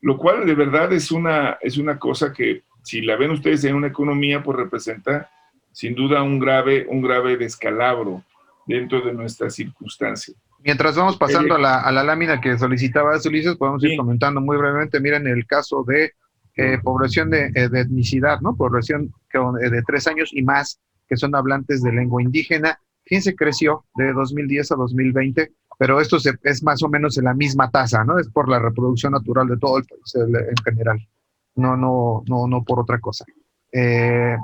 lo 0.00 0.16
cual 0.16 0.46
de 0.46 0.54
verdad 0.54 0.92
es 0.92 1.10
una, 1.10 1.58
es 1.60 1.78
una 1.78 1.98
cosa 1.98 2.32
que, 2.32 2.62
si 2.82 3.02
la 3.02 3.16
ven 3.16 3.30
ustedes 3.30 3.64
en 3.64 3.74
una 3.74 3.88
economía, 3.88 4.42
pues 4.42 4.56
representa 4.56 5.30
sin 5.72 5.94
duda 5.94 6.22
un 6.22 6.38
grave, 6.38 6.86
un 6.88 7.02
grave 7.02 7.36
descalabro 7.36 8.24
dentro 8.66 9.00
de 9.02 9.12
nuestra 9.12 9.50
circunstancia. 9.50 10.34
Mientras 10.62 10.96
vamos 10.96 11.16
pasando 11.16 11.54
a, 11.54 11.58
la, 11.58 11.80
a 11.80 11.92
la 11.92 12.04
lámina 12.04 12.40
que 12.40 12.58
solicitaba 12.58 13.18
Ulises, 13.24 13.56
podemos 13.56 13.82
ir 13.84 13.96
comentando 13.96 14.40
muy 14.40 14.56
brevemente. 14.58 15.00
Miren 15.00 15.26
el 15.26 15.46
caso 15.46 15.84
de 15.86 16.12
eh, 16.56 16.78
población 16.82 17.30
de, 17.30 17.50
eh, 17.54 17.68
de, 17.68 17.80
etnicidad, 17.80 18.40
¿no? 18.40 18.54
Población 18.54 19.14
eh, 19.32 19.70
de 19.70 19.82
tres 19.82 20.06
años 20.06 20.30
y 20.32 20.42
más 20.42 20.78
que 21.08 21.16
son 21.16 21.34
hablantes 21.34 21.82
de 21.82 21.92
lengua 21.92 22.22
indígena. 22.22 22.78
Fíjense, 23.04 23.34
creció 23.34 23.86
de 23.94 24.12
2010 24.12 24.72
a 24.72 24.76
2020, 24.76 25.52
pero 25.80 25.98
esto 25.98 26.18
es 26.42 26.62
más 26.62 26.82
o 26.82 26.90
menos 26.90 27.16
en 27.16 27.24
la 27.24 27.32
misma 27.32 27.70
tasa, 27.70 28.04
¿no? 28.04 28.18
Es 28.18 28.28
por 28.28 28.50
la 28.50 28.58
reproducción 28.58 29.12
natural 29.12 29.48
de 29.48 29.56
todo 29.56 29.78
el 29.78 29.84
país 29.86 30.14
en 30.14 30.56
general, 30.62 31.08
no, 31.54 31.74
no, 31.74 32.22
no, 32.26 32.46
no 32.46 32.62
por 32.64 32.80
otra 32.80 33.00
cosa. 33.00 33.24
que 33.72 34.36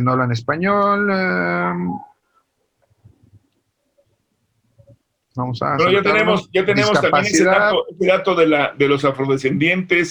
no 0.00 0.12
hablan 0.12 0.32
español. 0.32 1.08
vamos 5.36 5.60
a. 5.60 5.76
Pero 5.76 5.92
ya 5.92 6.02
tenemos, 6.02 6.48
ya 6.50 6.64
tenemos 6.64 6.98
también 6.98 7.26
ese 7.26 7.44
dato, 7.44 7.84
ese 7.90 8.06
dato 8.06 8.34
de, 8.34 8.46
la, 8.46 8.72
de 8.72 8.88
los 8.88 9.04
afrodescendientes, 9.04 10.10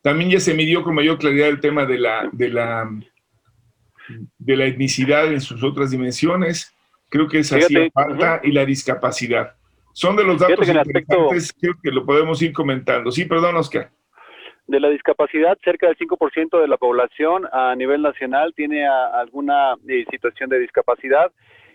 también 0.00 0.30
ya 0.30 0.40
se 0.40 0.54
midió 0.54 0.84
con 0.84 0.94
mayor 0.94 1.18
claridad 1.18 1.48
el 1.48 1.60
tema 1.60 1.84
de 1.84 1.98
la, 1.98 2.30
de 2.32 2.48
la, 2.48 2.90
de 4.38 4.56
la 4.56 4.64
etnicidad 4.64 5.30
en 5.30 5.42
sus 5.42 5.62
otras 5.62 5.90
dimensiones. 5.90 6.72
Creo 7.10 7.28
que 7.28 7.40
esa 7.40 7.58
hacía 7.58 7.90
falta 7.92 8.40
y 8.42 8.52
la 8.52 8.64
discapacidad. 8.64 9.55
Son 9.96 10.14
de 10.14 10.24
los 10.24 10.38
datos 10.38 10.68
importantes, 10.68 11.54
creo 11.58 11.72
que 11.82 11.90
lo 11.90 12.04
podemos 12.04 12.42
ir 12.42 12.52
comentando. 12.52 13.10
Sí, 13.10 13.24
perdón, 13.24 13.56
Oscar. 13.56 13.88
De 14.66 14.78
la 14.78 14.90
discapacidad, 14.90 15.56
cerca 15.64 15.86
del 15.86 15.96
5% 15.96 16.60
de 16.60 16.68
la 16.68 16.76
población 16.76 17.48
a 17.50 17.74
nivel 17.74 18.02
nacional 18.02 18.52
tiene 18.54 18.86
alguna 18.86 19.72
eh, 19.88 20.04
situación 20.10 20.50
de 20.50 20.58
discapacidad 20.58 21.32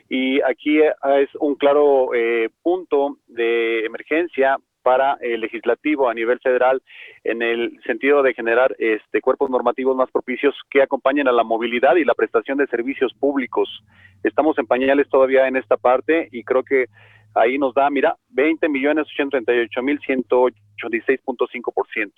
y 0.08 0.40
aquí 0.42 0.82
eh, 0.82 0.94
es 1.20 1.30
un 1.40 1.56
claro 1.56 2.14
eh, 2.14 2.50
punto 2.62 3.18
de 3.26 3.86
emergencia 3.86 4.58
para 4.84 5.18
el 5.22 5.42
legislativo 5.42 6.08
a 6.08 6.14
nivel 6.14 6.40
federal 6.42 6.84
en 7.24 7.42
el 7.42 7.80
sentido 7.88 8.22
de 8.22 8.36
generar 8.36 8.76
este, 8.78 9.22
cuerpos 9.22 9.50
normativos 9.50 9.96
más 9.96 10.12
propicios 10.12 10.54
que 10.70 10.84
acompañen 10.84 11.28
a 11.28 11.32
la 11.32 11.44
movilidad 11.44 11.96
y 11.96 12.06
la 12.06 12.14
prestación 12.14 12.60
de 12.60 12.68
servicios 12.68 13.14
públicos. 13.16 13.84
Estamos 14.24 14.60
en 14.60 14.68
pañales 14.68 15.10
todavía 15.10 15.48
en 15.48 15.56
esta 15.56 15.78
parte 15.78 16.30
y 16.32 16.44
creo 16.44 16.64
que 16.64 16.86
ahí 17.34 17.58
nos 17.58 17.74
da, 17.74 17.90
mira, 17.90 18.16
20 18.30 18.68
millones 18.70 19.08
838 19.08 19.84
mil 19.84 20.00
186.5%. 20.00 22.12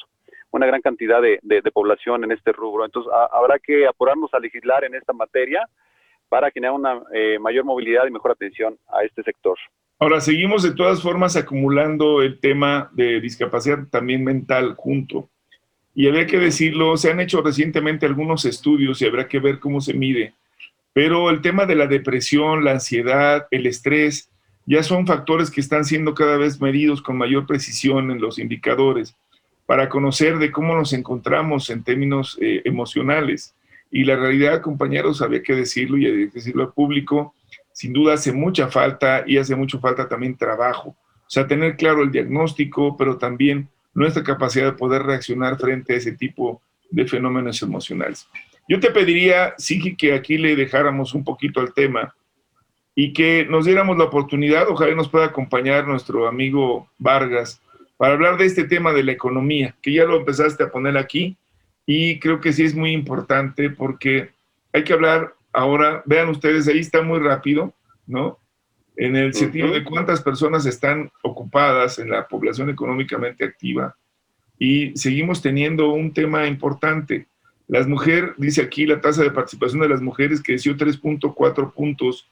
Una 0.51 0.67
gran 0.67 0.81
cantidad 0.81 1.21
de, 1.21 1.39
población 1.73 2.23
en 2.23 2.31
este 2.31 2.51
rubro. 2.51 2.85
Entonces, 2.85 3.11
habrá 3.31 3.57
que 3.59 3.87
apurarnos 3.87 4.33
a 4.33 4.39
legislar 4.39 4.83
en 4.83 4.95
esta 4.95 5.13
materia 5.13 5.67
para 6.29 6.51
generar 6.51 6.75
una 6.75 7.01
eh, 7.13 7.37
mayor 7.39 7.65
movilidad 7.65 8.05
y 8.07 8.11
mejor 8.11 8.31
atención 8.31 8.77
a 8.87 9.03
este 9.03 9.23
sector. 9.23 9.57
Ahora, 9.99 10.19
seguimos 10.19 10.63
de 10.63 10.73
todas 10.73 11.01
formas 11.01 11.35
acumulando 11.35 12.21
el 12.21 12.39
tema 12.39 12.89
de 12.93 13.21
discapacidad 13.21 13.87
también 13.89 14.23
mental 14.23 14.75
junto. 14.75 15.29
Y 15.95 16.07
habría 16.07 16.25
que 16.25 16.39
decirlo, 16.39 16.97
se 16.97 17.11
han 17.11 17.19
hecho 17.19 17.41
recientemente 17.41 18.05
algunos 18.05 18.45
estudios 18.45 19.01
y 19.01 19.05
habrá 19.05 19.27
que 19.27 19.39
ver 19.39 19.59
cómo 19.59 19.79
se 19.79 19.93
mide. 19.93 20.33
Pero 20.91 21.29
el 21.29 21.41
tema 21.41 21.65
de 21.65 21.75
la 21.75 21.87
depresión, 21.87 22.63
la 22.63 22.71
ansiedad, 22.71 23.47
el 23.51 23.65
estrés, 23.65 24.31
ya 24.65 24.83
son 24.83 25.05
factores 25.05 25.51
que 25.51 25.61
están 25.61 25.85
siendo 25.85 26.13
cada 26.13 26.37
vez 26.37 26.61
medidos 26.61 27.01
con 27.01 27.17
mayor 27.17 27.45
precisión 27.45 28.11
en 28.11 28.21
los 28.21 28.39
indicadores 28.39 29.15
para 29.65 29.89
conocer 29.89 30.37
de 30.37 30.51
cómo 30.51 30.75
nos 30.75 30.93
encontramos 30.93 31.69
en 31.69 31.83
términos 31.83 32.37
eh, 32.41 32.61
emocionales. 32.65 33.55
Y 33.91 34.03
la 34.03 34.15
realidad, 34.15 34.61
compañeros, 34.61 35.21
había 35.21 35.43
que 35.43 35.55
decirlo 35.55 35.97
y 35.97 36.27
decirlo 36.27 36.63
al 36.63 36.73
público, 36.73 37.33
sin 37.71 37.93
duda 37.93 38.13
hace 38.13 38.31
mucha 38.31 38.67
falta 38.67 39.23
y 39.25 39.37
hace 39.37 39.55
mucho 39.55 39.79
falta 39.79 40.07
también 40.07 40.37
trabajo. 40.37 40.89
O 40.89 41.29
sea, 41.29 41.47
tener 41.47 41.77
claro 41.77 42.03
el 42.03 42.11
diagnóstico, 42.11 42.97
pero 42.97 43.17
también 43.17 43.69
nuestra 43.93 44.23
capacidad 44.23 44.65
de 44.65 44.77
poder 44.77 45.03
reaccionar 45.03 45.57
frente 45.57 45.93
a 45.93 45.97
ese 45.97 46.13
tipo 46.13 46.61
de 46.89 47.07
fenómenos 47.07 47.61
emocionales. 47.61 48.27
Yo 48.67 48.79
te 48.79 48.91
pediría, 48.91 49.53
sí, 49.57 49.95
que 49.95 50.13
aquí 50.13 50.37
le 50.37 50.55
dejáramos 50.55 51.13
un 51.13 51.23
poquito 51.23 51.59
al 51.59 51.73
tema 51.73 52.15
y 52.95 53.13
que 53.13 53.45
nos 53.49 53.65
diéramos 53.65 53.97
la 53.97 54.05
oportunidad, 54.05 54.69
ojalá 54.69 54.95
nos 54.95 55.09
pueda 55.09 55.25
acompañar 55.25 55.87
nuestro 55.87 56.27
amigo 56.27 56.89
Vargas, 56.97 57.61
para 57.97 58.13
hablar 58.13 58.37
de 58.37 58.45
este 58.45 58.65
tema 58.65 58.91
de 58.91 59.03
la 59.03 59.11
economía, 59.11 59.75
que 59.81 59.93
ya 59.93 60.05
lo 60.05 60.17
empezaste 60.17 60.63
a 60.63 60.71
poner 60.71 60.97
aquí 60.97 61.37
y 61.85 62.19
creo 62.19 62.41
que 62.41 62.53
sí 62.53 62.63
es 62.63 62.75
muy 62.75 62.91
importante 62.91 63.69
porque 63.69 64.31
hay 64.73 64.83
que 64.83 64.93
hablar 64.93 65.33
Ahora, 65.53 66.01
vean 66.05 66.29
ustedes, 66.29 66.67
ahí 66.67 66.79
está 66.79 67.03
muy 67.03 67.19
rápido, 67.19 67.73
¿no? 68.07 68.39
En 68.95 69.15
el 69.15 69.35
sentido 69.35 69.71
de 69.71 69.83
cuántas 69.83 70.21
personas 70.21 70.65
están 70.65 71.11
ocupadas 71.21 71.99
en 71.99 72.09
la 72.09 72.27
población 72.27 72.71
económicamente 72.71 73.45
activa. 73.45 73.95
Y 74.57 74.97
seguimos 74.97 75.41
teniendo 75.41 75.93
un 75.93 76.11
tema 76.11 76.47
importante. 76.47 77.27
Las 77.67 77.87
mujeres, 77.87 78.31
dice 78.37 78.61
aquí 78.63 78.85
la 78.85 78.99
tasa 78.99 79.21
de 79.21 79.31
participación 79.31 79.81
de 79.81 79.89
las 79.89 80.01
mujeres 80.01 80.41
creció 80.43 80.75
3.4 80.75 81.71
puntos 81.71 82.27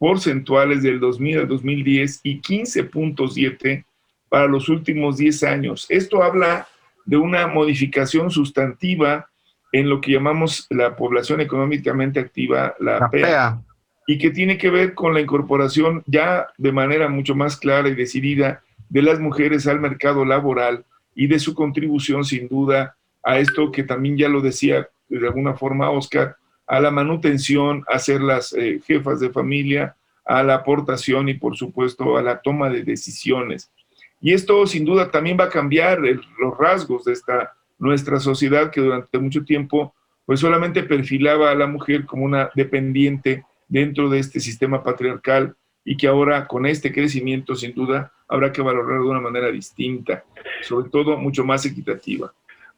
porcentuales 0.00 0.82
del 0.82 0.98
2000 0.98 1.40
al 1.40 1.48
2010 1.48 2.20
y 2.22 2.40
15.7 2.40 3.84
para 4.30 4.46
los 4.46 4.70
últimos 4.70 5.18
10 5.18 5.42
años. 5.42 5.84
Esto 5.90 6.22
habla 6.22 6.66
de 7.04 7.18
una 7.18 7.46
modificación 7.46 8.30
sustantiva 8.30 9.28
en 9.72 9.90
lo 9.90 10.00
que 10.00 10.12
llamamos 10.12 10.66
la 10.70 10.96
población 10.96 11.42
económicamente 11.42 12.18
activa, 12.18 12.74
la, 12.80 13.10
PEA, 13.10 13.60
y 14.06 14.16
que 14.16 14.30
tiene 14.30 14.56
que 14.56 14.70
ver 14.70 14.94
con 14.94 15.12
la 15.12 15.20
incorporación 15.20 16.02
ya 16.06 16.46
de 16.56 16.72
manera 16.72 17.10
mucho 17.10 17.34
más 17.34 17.58
clara 17.58 17.90
y 17.90 17.94
decidida 17.94 18.62
de 18.88 19.02
las 19.02 19.20
mujeres 19.20 19.66
al 19.66 19.80
mercado 19.80 20.24
laboral 20.24 20.82
y 21.14 21.26
de 21.26 21.38
su 21.38 21.54
contribución 21.54 22.24
sin 22.24 22.48
duda 22.48 22.96
a 23.22 23.38
esto 23.38 23.70
que 23.70 23.82
también 23.82 24.16
ya 24.16 24.30
lo 24.30 24.40
decía 24.40 24.88
de 25.10 25.26
alguna 25.26 25.52
forma 25.52 25.90
Oscar, 25.90 26.36
a 26.70 26.78
la 26.78 26.92
manutención, 26.92 27.84
a 27.88 27.98
ser 27.98 28.20
las 28.20 28.52
eh, 28.52 28.80
jefas 28.86 29.18
de 29.18 29.30
familia, 29.30 29.96
a 30.24 30.44
la 30.44 30.54
aportación 30.54 31.28
y 31.28 31.34
por 31.34 31.56
supuesto 31.56 32.16
a 32.16 32.22
la 32.22 32.40
toma 32.40 32.70
de 32.70 32.84
decisiones. 32.84 33.72
Y 34.20 34.34
esto 34.34 34.64
sin 34.68 34.84
duda 34.84 35.10
también 35.10 35.36
va 35.38 35.44
a 35.44 35.50
cambiar 35.50 35.98
los 35.98 36.56
rasgos 36.56 37.04
de 37.04 37.12
esta 37.12 37.54
nuestra 37.80 38.20
sociedad 38.20 38.70
que 38.70 38.80
durante 38.80 39.18
mucho 39.18 39.44
tiempo 39.44 39.94
pues 40.24 40.38
solamente 40.38 40.84
perfilaba 40.84 41.50
a 41.50 41.56
la 41.56 41.66
mujer 41.66 42.06
como 42.06 42.24
una 42.24 42.50
dependiente 42.54 43.44
dentro 43.66 44.08
de 44.08 44.20
este 44.20 44.38
sistema 44.38 44.80
patriarcal 44.84 45.56
y 45.84 45.96
que 45.96 46.06
ahora 46.06 46.46
con 46.46 46.66
este 46.66 46.92
crecimiento 46.92 47.56
sin 47.56 47.74
duda 47.74 48.12
habrá 48.28 48.52
que 48.52 48.62
valorar 48.62 49.00
de 49.00 49.08
una 49.08 49.20
manera 49.20 49.50
distinta, 49.50 50.22
sobre 50.62 50.88
todo 50.88 51.16
mucho 51.16 51.44
más 51.44 51.66
equitativa. 51.66 52.32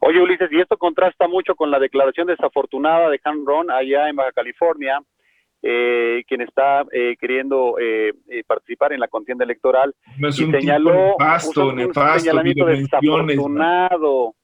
Oye 0.05 0.21
Ulises, 0.21 0.51
y 0.51 0.61
esto 0.61 0.77
contrasta 0.77 1.29
mucho 1.29 1.55
con 1.55 1.71
la 1.71 1.79
declaración 1.79 2.27
desafortunada 2.27 3.09
de 3.09 3.21
Han 3.23 3.47
Ron 3.47 3.71
allá 3.71 4.09
en 4.09 4.17
Baja 4.17 4.33
California, 4.33 5.01
eh, 5.63 6.25
quien 6.27 6.41
está 6.41 6.85
eh, 6.91 7.15
queriendo 7.21 7.77
eh, 7.81 8.13
participar 8.45 8.93
en 8.93 8.99
la 8.99 9.07
contienda 9.07 9.45
electoral 9.45 9.95
y 10.19 10.33
señaló 10.33 11.15
un, 11.15 11.77
nefasto, 11.77 12.19
señalamiento 12.19 12.67
desafortunado 12.67 14.35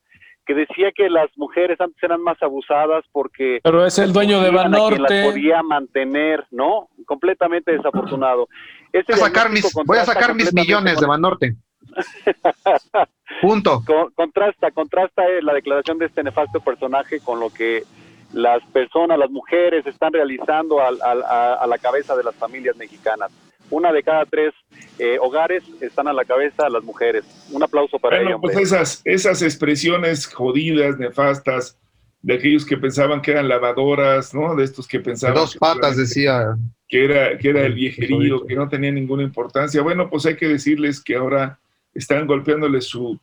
que 0.47 0.55
decía 0.55 0.93
que 0.95 1.11
las 1.11 1.29
mujeres 1.37 1.79
antes 1.81 2.01
eran 2.05 2.23
más 2.23 2.41
abusadas 2.41 3.05
porque... 3.11 3.59
Pero 3.65 3.85
es 3.85 3.99
el 3.99 4.13
dueño 4.13 4.41
de 4.41 4.53
Banorte. 4.53 5.01
Las 5.01 5.27
podía 5.33 5.63
mantener, 5.65 6.47
¿no? 6.53 6.89
Completamente 7.05 7.73
desafortunado. 7.73 8.49
Este 8.93 9.13
voy 9.15 9.23
a 9.23 9.27
sacar 9.27 9.51
mis, 9.51 9.75
voy 9.85 9.99
a 9.99 10.05
sacar 10.05 10.35
mis 10.37 10.55
millones 10.55 11.01
de 11.01 11.07
Banorte. 11.07 11.57
Punto. 13.41 13.83
contrasta, 14.15 14.71
contrasta 14.71 15.27
eh, 15.27 15.43
la 15.43 15.55
declaración 15.55 15.99
de 15.99 16.07
este 16.07 16.23
nefasto 16.23 16.61
personaje 16.61 17.21
con 17.21 17.41
lo 17.41 17.51
que 17.51 17.85
las 18.33 18.63
personas, 18.73 19.19
las 19.19 19.31
mujeres 19.31 19.87
están 19.87 20.13
realizando 20.13 20.81
a, 20.81 21.67
la 21.67 21.79
cabeza 21.79 22.17
de 22.17 22.25
las 22.25 22.35
familias 22.35 22.77
mexicanas. 22.77 23.31
Una 23.71 23.93
de 23.93 24.03
cada 24.03 24.25
tres 24.25 24.55
eh, 24.99 25.19
hogares 25.21 25.63
están 25.81 26.09
a 26.09 26.13
la 26.13 26.25
cabeza 26.25 26.65
de 26.65 26.71
las 26.71 26.83
mujeres. 26.83 27.25
Un 27.51 27.63
aplauso 27.63 27.99
para 27.99 28.23
bueno, 28.23 28.41
Pues 28.41 28.57
esas, 28.57 29.03
esas 29.05 29.43
expresiones 29.43 30.27
jodidas, 30.27 30.99
nefastas, 30.99 31.79
de 32.23 32.35
aquellos 32.35 32.65
que 32.65 32.77
pensaban 32.77 33.23
que 33.23 33.31
eran 33.31 33.49
lavadoras, 33.49 34.35
¿no? 34.35 34.57
De 34.57 34.65
estos 34.65 34.89
que 34.89 35.01
pensaban... 35.01 35.37
Dos 35.37 35.57
patas, 35.57 35.97
decía. 35.97 36.57
Que 36.89 37.05
era, 37.05 37.39
que 37.39 37.51
era 37.51 37.65
el 37.67 37.75
viejerío, 37.75 38.45
que 38.47 38.57
no 38.57 38.69
tenía 38.69 38.91
ninguna 38.91 39.23
importancia. 39.23 39.83
Bueno, 39.83 40.09
pues 40.09 40.27
hay 40.27 40.37
que 40.37 40.49
decirles 40.49 41.03
que 41.03 41.15
ahora 41.15 41.59
están 41.95 42.27
golpeándole 42.27 42.81
su 42.81 43.19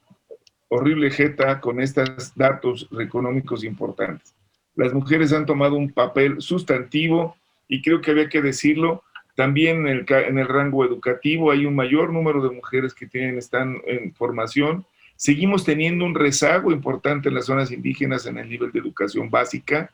horrible 0.67 1.11
jeta 1.11 1.61
con 1.61 1.79
estos 1.79 2.33
datos 2.35 2.87
económicos 2.99 3.63
importantes. 3.63 4.33
Las 4.75 4.93
mujeres 4.93 5.31
han 5.33 5.45
tomado 5.45 5.75
un 5.75 5.91
papel 5.91 6.41
sustantivo 6.41 7.37
y 7.67 7.81
creo 7.81 8.01
que 8.01 8.11
había 8.11 8.29
que 8.29 8.41
decirlo. 8.41 9.03
También 9.35 9.87
en 9.87 9.87
el, 9.87 10.05
en 10.09 10.37
el 10.37 10.47
rango 10.47 10.85
educativo 10.85 11.51
hay 11.51 11.65
un 11.65 11.75
mayor 11.75 12.11
número 12.11 12.41
de 12.41 12.55
mujeres 12.55 12.93
que 12.93 13.07
tienen, 13.07 13.37
están 13.37 13.77
en 13.85 14.13
formación. 14.13 14.85
Seguimos 15.15 15.63
teniendo 15.63 16.05
un 16.05 16.15
rezago 16.15 16.71
importante 16.71 17.29
en 17.29 17.35
las 17.35 17.45
zonas 17.45 17.71
indígenas 17.71 18.25
en 18.25 18.37
el 18.37 18.49
nivel 18.49 18.71
de 18.71 18.79
educación 18.79 19.29
básica, 19.29 19.91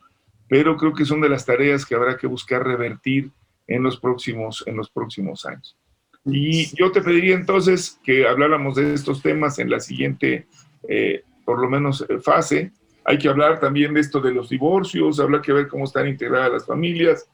pero 0.48 0.76
creo 0.76 0.92
que 0.92 1.04
son 1.04 1.20
de 1.20 1.28
las 1.28 1.46
tareas 1.46 1.86
que 1.86 1.94
habrá 1.94 2.16
que 2.16 2.26
buscar 2.26 2.64
revertir 2.64 3.30
en 3.66 3.82
los 3.82 3.98
próximos, 3.98 4.64
en 4.66 4.76
los 4.76 4.90
próximos 4.90 5.46
años. 5.46 5.76
Y 6.24 6.74
yo 6.76 6.92
te 6.92 7.02
pediría 7.02 7.34
entonces 7.34 7.98
que 8.04 8.26
habláramos 8.26 8.76
de 8.76 8.94
estos 8.94 9.22
temas 9.22 9.58
en 9.58 9.70
la 9.70 9.80
siguiente, 9.80 10.46
eh, 10.88 11.22
por 11.44 11.60
lo 11.60 11.68
menos, 11.68 12.04
eh, 12.08 12.18
fase. 12.18 12.72
Hay 13.04 13.18
que 13.18 13.28
hablar 13.28 13.58
también 13.58 13.94
de 13.94 14.00
esto 14.00 14.20
de 14.20 14.32
los 14.32 14.48
divorcios, 14.48 15.18
habrá 15.20 15.42
que 15.42 15.52
ver 15.52 15.68
cómo 15.68 15.84
están 15.84 16.08
integradas 16.08 16.52
las 16.52 16.66
familias. 16.66 17.28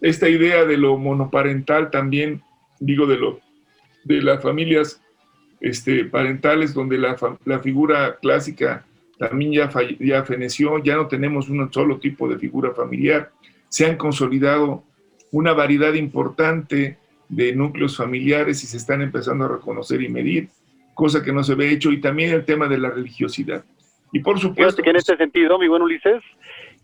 Esta 0.00 0.28
idea 0.28 0.64
de 0.64 0.76
lo 0.76 0.96
monoparental 0.96 1.90
también, 1.90 2.42
digo, 2.80 3.06
de, 3.06 3.16
lo, 3.16 3.40
de 4.04 4.22
las 4.22 4.42
familias 4.42 5.00
este, 5.60 6.04
parentales, 6.04 6.74
donde 6.74 6.98
la, 6.98 7.16
figura 7.62 8.16
clásica 8.20 8.84
también 9.18 9.52
ya, 9.52 9.70
ya 10.00 10.24
feneció, 10.24 10.82
ya 10.82 10.96
no 10.96 11.06
tenemos 11.06 11.48
un 11.48 11.72
solo 11.72 11.98
tipo 11.98 12.28
de 12.28 12.38
figura 12.38 12.72
familiar. 12.74 13.30
Se 13.68 13.86
han 13.86 13.96
consolidado 13.96 14.84
una 15.30 15.52
variedad 15.52 15.94
importante 15.94 16.98
de 17.28 17.54
núcleos 17.54 17.96
familiares 17.96 18.62
y 18.62 18.66
se 18.66 18.76
están 18.76 19.02
empezando 19.02 19.44
a 19.44 19.48
reconocer 19.48 20.02
y 20.02 20.08
medir, 20.08 20.48
cosa 20.94 21.22
que 21.22 21.32
no 21.32 21.42
se 21.42 21.54
ve 21.54 21.70
hecho, 21.70 21.90
y 21.92 22.00
también 22.00 22.32
el 22.32 22.44
tema 22.44 22.68
de 22.68 22.78
la 22.78 22.90
religiosidad. 22.90 23.64
Y 24.12 24.20
por 24.20 24.38
supuesto... 24.38 24.82
que 24.82 24.90
en 24.90 24.96
este 24.96 25.16
sentido, 25.16 25.58
mi 25.58 25.68
buen 25.68 25.82
Ulises, 25.82 26.22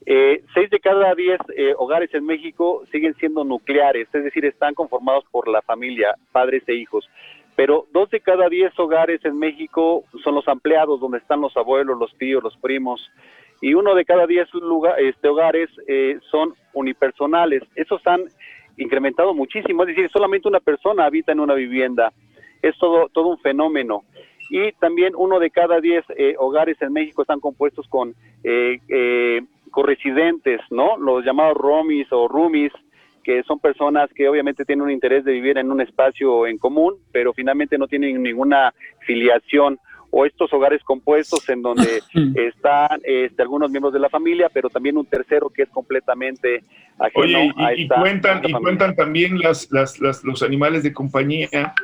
eh, 0.07 0.42
seis 0.55 0.70
de 0.70 0.81
cada 0.81 1.14
diez 1.14 1.38
eh, 1.57 1.75
hogares 1.77 2.12
en 2.14 2.25
México 2.25 2.83
siguen 2.90 3.14
siendo 3.14 3.44
nucleares, 3.44 4.09
es 4.12 4.25
decir, 4.25 4.44
están 4.44 4.75
conformados 4.75 5.25
por 5.31 5.46
la 5.46 5.62
familia, 5.62 6.14
padres 6.33 6.62
e 6.66 6.75
hijos. 6.75 7.09
Pero 7.55 7.87
dos 7.92 8.09
de 8.11 8.20
cada 8.20 8.49
diez 8.49 8.77
hogares 8.79 9.25
en 9.25 9.38
México 9.38 10.05
son 10.25 10.35
los 10.35 10.49
ampliados, 10.49 11.01
donde 11.01 11.18
están 11.18 11.40
los 11.40 11.57
abuelos, 11.57 11.99
los 11.99 12.16
tíos, 12.16 12.42
los 12.42 12.57
primos. 12.57 13.11
Y 13.61 13.75
uno 13.75 13.94
de 13.94 14.07
cada 14.07 14.27
diez 14.27 14.49
este, 14.99 15.29
hogares 15.29 15.68
eh, 15.87 16.18
son 16.31 16.55
unipersonales. 16.73 17.62
Esos 17.75 18.01
han 18.07 18.23
incrementado 18.79 19.35
muchísimo, 19.35 19.83
es 19.83 19.88
decir, 19.88 20.11
solamente 20.11 20.49
una 20.49 20.61
persona 20.61 21.05
habita 21.05 21.33
en 21.33 21.40
una 21.40 21.55
vivienda. 21.55 22.12
Es 22.62 22.77
todo, 22.79 23.09
todo 23.12 23.29
un 23.29 23.38
fenómeno. 23.38 24.05
Y 24.51 24.73
también 24.73 25.12
uno 25.16 25.38
de 25.38 25.51
cada 25.51 25.81
diez 25.81 26.05
eh, 26.16 26.35
hogares 26.38 26.77
en 26.83 26.92
México 26.92 27.23
están 27.23 27.40
compuestos 27.40 27.87
con 27.88 28.14
eh, 28.42 28.81
eh, 28.88 29.42
corresidentes, 29.70 30.61
¿no? 30.70 30.96
Los 30.99 31.25
llamados 31.25 31.57
romis 31.57 32.09
o 32.11 32.27
roomies, 32.27 32.73
que 33.23 33.42
son 33.44 33.61
personas 33.61 34.11
que 34.12 34.29
obviamente 34.29 34.64
tienen 34.64 34.83
un 34.83 34.90
interés 34.90 35.25
de 35.25 35.33
vivir 35.33 35.59
en 35.59 35.70
un 35.70 35.81
espacio 35.81 36.49
en 36.49 36.59
común, 36.59 36.96
pero 37.12 37.33
finalmente 37.33 37.79
no 37.79 37.87
tienen 37.87 38.20
ninguna 38.23 38.75
filiación 39.07 39.79
o 40.11 40.27
estos 40.27 40.53
hogares 40.53 40.83
compuestos 40.83 41.49
en 41.49 41.62
donde 41.62 42.01
están 42.35 43.01
este, 43.05 43.42
algunos 43.42 43.70
miembros 43.70 43.92
de 43.92 44.01
la 44.01 44.09
familia, 44.09 44.49
pero 44.53 44.68
también 44.68 44.96
un 44.96 45.07
tercero 45.07 45.49
que 45.51 45.62
es 45.62 45.68
completamente 45.68 46.64
ajeno 46.99 47.44
y, 47.44 47.62
a 47.62 47.73
esta, 47.73 47.96
y 47.96 48.01
cuentan, 48.01 48.40
y 48.44 48.53
cuentan 48.53 48.96
también 48.96 49.38
las, 49.38 49.70
las, 49.70 50.01
los 50.01 50.42
animales 50.42 50.83
de 50.83 50.92
compañía. 50.92 51.75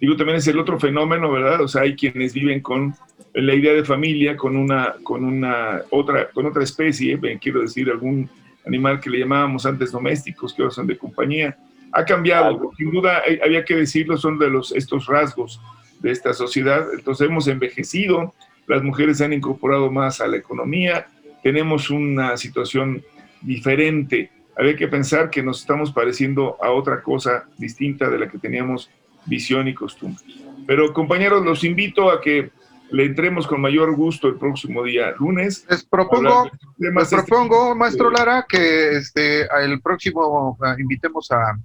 Digo, 0.00 0.16
también 0.16 0.38
es 0.38 0.46
el 0.46 0.58
otro 0.58 0.78
fenómeno, 0.78 1.30
¿verdad? 1.32 1.60
O 1.60 1.68
sea, 1.68 1.82
hay 1.82 1.96
quienes 1.96 2.32
viven 2.32 2.60
con 2.60 2.94
la 3.34 3.54
idea 3.54 3.72
de 3.72 3.84
familia, 3.84 4.36
con 4.36 4.56
una, 4.56 4.94
con 5.02 5.24
una 5.24 5.82
otra, 5.90 6.30
con 6.30 6.46
otra 6.46 6.62
especie, 6.62 7.18
quiero 7.40 7.60
decir, 7.62 7.90
algún 7.90 8.28
animal 8.66 9.00
que 9.00 9.10
le 9.10 9.18
llamábamos 9.18 9.66
antes 9.66 9.92
domésticos, 9.92 10.54
que 10.54 10.62
ahora 10.62 10.74
son 10.74 10.86
de 10.86 10.96
compañía. 10.96 11.56
Ha 11.92 12.04
cambiado, 12.04 12.70
sin 12.76 12.90
duda 12.90 13.22
había 13.42 13.64
que 13.64 13.74
decirlo, 13.74 14.16
son 14.16 14.38
de 14.38 14.50
los, 14.50 14.72
estos 14.72 15.06
rasgos 15.06 15.60
de 16.00 16.10
esta 16.10 16.32
sociedad. 16.32 16.86
Entonces 16.92 17.28
hemos 17.28 17.48
envejecido, 17.48 18.34
las 18.66 18.82
mujeres 18.82 19.18
se 19.18 19.24
han 19.24 19.32
incorporado 19.32 19.90
más 19.90 20.20
a 20.20 20.28
la 20.28 20.36
economía, 20.36 21.06
tenemos 21.42 21.90
una 21.90 22.36
situación 22.36 23.02
diferente. 23.40 24.30
Había 24.56 24.76
que 24.76 24.88
pensar 24.88 25.30
que 25.30 25.42
nos 25.42 25.60
estamos 25.60 25.92
pareciendo 25.92 26.56
a 26.60 26.70
otra 26.70 27.02
cosa 27.02 27.48
distinta 27.56 28.10
de 28.10 28.18
la 28.18 28.28
que 28.28 28.38
teníamos 28.38 28.90
visión 29.28 29.68
y 29.68 29.74
costumbre. 29.74 30.24
Pero 30.66 30.92
compañeros, 30.92 31.44
los 31.44 31.64
invito 31.64 32.10
a 32.10 32.20
que 32.20 32.50
le 32.90 33.04
entremos 33.04 33.46
con 33.46 33.60
mayor 33.60 33.94
gusto 33.94 34.28
el 34.28 34.36
próximo 34.36 34.82
día 34.82 35.12
lunes. 35.18 35.66
Les 35.68 35.84
propongo, 35.84 36.50
les 36.78 37.08
propongo 37.08 37.74
maestro 37.74 38.10
Lara, 38.10 38.46
que 38.48 38.96
este, 38.96 39.42
el 39.62 39.80
próximo 39.80 40.58
ah, 40.62 40.74
invitemos 40.78 41.30
a, 41.30 41.58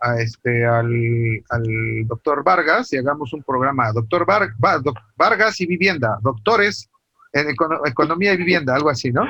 a 0.00 0.20
este, 0.20 0.64
al, 0.64 0.90
al, 1.50 2.06
doctor 2.06 2.42
Vargas 2.42 2.92
y 2.92 2.96
hagamos 2.96 3.32
un 3.32 3.42
programa, 3.42 3.92
doctor 3.92 4.26
Vargas 5.16 5.60
y 5.60 5.66
vivienda, 5.66 6.18
doctores 6.22 6.88
en 7.32 7.54
economía 7.86 8.34
y 8.34 8.36
vivienda, 8.36 8.74
algo 8.74 8.90
así, 8.90 9.10
¿no? 9.10 9.24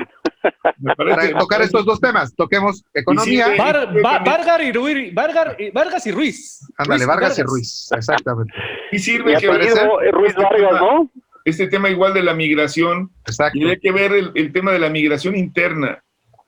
Para 0.97 1.37
tocar 1.37 1.61
estos 1.61 1.85
dos 1.85 1.99
temas, 1.99 2.33
toquemos 2.35 2.83
economía. 2.93 3.47
Vargas, 3.57 4.61
y 4.61 4.71
Ruiz, 4.71 5.13
Vargas, 5.13 6.05
y 6.07 6.11
Ruiz. 6.11 6.59
Ándale, 6.77 7.05
Vargas, 7.05 7.39
y 7.39 7.43
Ruiz, 7.43 7.89
exactamente. 7.95 8.53
Y 8.91 8.99
sirve 8.99 9.37
que 9.37 9.47
Ruiz 10.11 10.35
Vargas, 10.35 10.81
¿no? 10.81 11.09
Este 11.45 11.67
tema 11.67 11.89
igual 11.89 12.13
de 12.13 12.23
la 12.23 12.33
migración, 12.33 13.11
Exacto. 13.25 13.57
y 13.57 13.69
hay 13.69 13.79
que 13.79 13.91
ver 13.91 14.13
el, 14.13 14.31
el 14.35 14.53
tema 14.53 14.71
de 14.71 14.79
la 14.79 14.89
migración 14.89 15.35
interna 15.35 16.01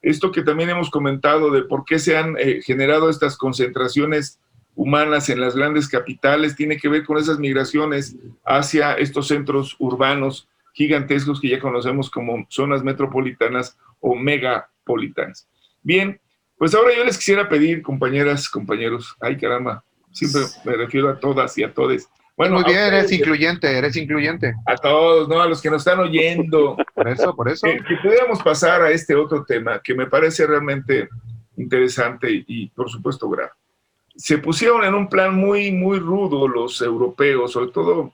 esto 0.06 0.30
que 0.30 0.42
también 0.42 0.70
hemos 0.70 0.88
comentado 0.88 1.50
de 1.50 1.62
por 1.62 1.84
qué 1.84 1.98
se 1.98 2.16
han 2.16 2.36
eh, 2.38 2.60
generado 2.62 3.10
estas 3.10 3.36
concentraciones 3.36 4.38
humanas 4.76 5.28
en 5.30 5.40
las 5.40 5.56
grandes 5.56 5.88
capitales, 5.88 6.54
tiene 6.54 6.76
que 6.76 6.88
ver 6.88 7.04
con 7.04 7.18
esas 7.18 7.40
migraciones 7.40 8.14
hacia 8.44 8.94
estos 8.94 9.26
centros 9.26 9.74
urbanos 9.80 10.48
gigantescos 10.76 11.40
que 11.40 11.48
ya 11.48 11.58
conocemos 11.58 12.10
como 12.10 12.46
zonas 12.50 12.84
metropolitanas 12.84 13.78
o 13.98 14.14
megapolitanas. 14.14 15.48
Bien, 15.82 16.20
pues 16.58 16.74
ahora 16.74 16.94
yo 16.94 17.02
les 17.02 17.16
quisiera 17.16 17.48
pedir, 17.48 17.80
compañeras, 17.82 18.46
compañeros, 18.48 19.16
ay 19.20 19.38
caramba, 19.38 19.82
siempre 20.12 20.42
me 20.64 20.72
refiero 20.74 21.08
a 21.08 21.18
todas 21.18 21.56
y 21.56 21.64
a 21.64 21.72
todos, 21.72 22.08
bueno, 22.36 22.56
Muy 22.56 22.64
bien, 22.64 22.78
eres 22.80 23.10
incluyente, 23.10 23.78
eres 23.78 23.96
incluyente. 23.96 24.54
A 24.66 24.76
todos, 24.76 25.26
¿no? 25.26 25.40
A 25.40 25.46
los 25.46 25.62
que 25.62 25.70
nos 25.70 25.80
están 25.80 26.00
oyendo. 26.00 26.76
Por 26.94 27.08
eso, 27.08 27.34
por 27.34 27.48
eso. 27.48 27.66
Que, 27.66 27.78
que 27.78 27.96
pudiéramos 28.02 28.42
pasar 28.42 28.82
a 28.82 28.90
este 28.90 29.14
otro 29.14 29.42
tema 29.42 29.80
que 29.82 29.94
me 29.94 30.04
parece 30.04 30.46
realmente 30.46 31.08
interesante 31.56 32.44
y, 32.46 32.68
por 32.68 32.90
supuesto, 32.90 33.26
grave. 33.30 33.52
Se 34.14 34.36
pusieron 34.36 34.84
en 34.84 34.92
un 34.92 35.08
plan 35.08 35.34
muy, 35.34 35.72
muy 35.72 35.98
rudo 35.98 36.46
los 36.46 36.82
europeos, 36.82 37.52
sobre 37.52 37.72
todo 37.72 38.12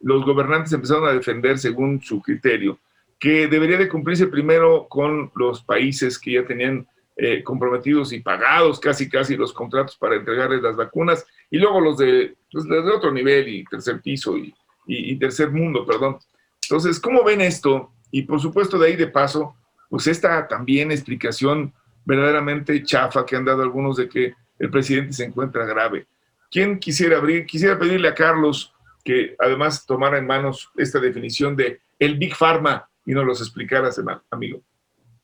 los 0.00 0.24
gobernantes 0.24 0.72
empezaron 0.72 1.08
a 1.08 1.12
defender 1.12 1.58
según 1.58 2.02
su 2.02 2.20
criterio, 2.20 2.78
que 3.18 3.46
debería 3.48 3.78
de 3.78 3.88
cumplirse 3.88 4.26
primero 4.26 4.86
con 4.88 5.30
los 5.34 5.62
países 5.62 6.18
que 6.18 6.32
ya 6.32 6.44
tenían 6.44 6.86
eh, 7.16 7.44
comprometidos 7.44 8.12
y 8.12 8.20
pagados 8.20 8.80
casi 8.80 9.08
casi 9.08 9.36
los 9.36 9.52
contratos 9.52 9.96
para 9.96 10.16
entregarles 10.16 10.60
las 10.62 10.74
vacunas 10.74 11.24
y 11.48 11.58
luego 11.58 11.80
los 11.80 11.96
de, 11.96 12.34
pues, 12.50 12.66
otro 12.92 13.12
nivel 13.12 13.48
y 13.48 13.64
tercer 13.64 14.00
piso 14.02 14.36
y, 14.36 14.52
y, 14.86 15.16
tercer 15.16 15.50
mundo, 15.50 15.86
perdón. 15.86 16.18
Entonces, 16.64 16.98
¿cómo 16.98 17.22
ven 17.22 17.40
esto? 17.40 17.92
Y 18.10 18.22
por 18.22 18.40
supuesto 18.40 18.78
de 18.78 18.88
ahí 18.88 18.96
de 18.96 19.06
paso, 19.06 19.54
pues 19.88 20.08
esta 20.08 20.48
también 20.48 20.90
explicación 20.90 21.72
verdaderamente 22.04 22.82
chafa 22.82 23.24
que 23.24 23.36
han 23.36 23.44
dado 23.44 23.62
algunos 23.62 23.96
de 23.96 24.08
que 24.08 24.34
el 24.58 24.70
presidente 24.70 25.12
se 25.12 25.24
encuentra 25.24 25.64
grave. 25.64 26.06
¿Quién 26.50 26.80
quisiera 26.80 27.18
abrir? 27.18 27.46
Quisiera 27.46 27.78
pedirle 27.78 28.08
a 28.08 28.14
Carlos 28.14 28.73
que 29.04 29.36
además 29.38 29.86
tomara 29.86 30.18
en 30.18 30.26
manos 30.26 30.70
esta 30.76 30.98
definición 30.98 31.54
de 31.54 31.80
el 31.98 32.16
Big 32.18 32.34
Pharma 32.34 32.88
y 33.06 33.12
nos 33.12 33.26
los 33.26 33.40
explicara, 33.40 33.90
amigo. 34.30 34.62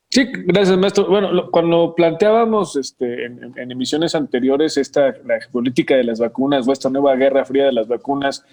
Sí, 0.09 0.27
gracias, 0.29 0.77
maestro. 0.77 1.07
Bueno, 1.07 1.49
cuando 1.51 1.95
planteábamos 1.95 2.75
este, 2.75 3.25
en, 3.25 3.71
emisiones 3.71 4.13
anteriores 4.13 4.75
esta 4.77 5.13
la 5.25 5.39
política 5.51 5.95
de 5.95 6.03
las 6.03 6.19
vacunas 6.19 6.67
o 6.67 6.73
esta 6.73 6.89
nueva 6.89 7.15
guerra 7.15 7.45
fría 7.45 7.65
de 7.65 7.71
las 7.71 7.87
vacunas, 7.87 8.45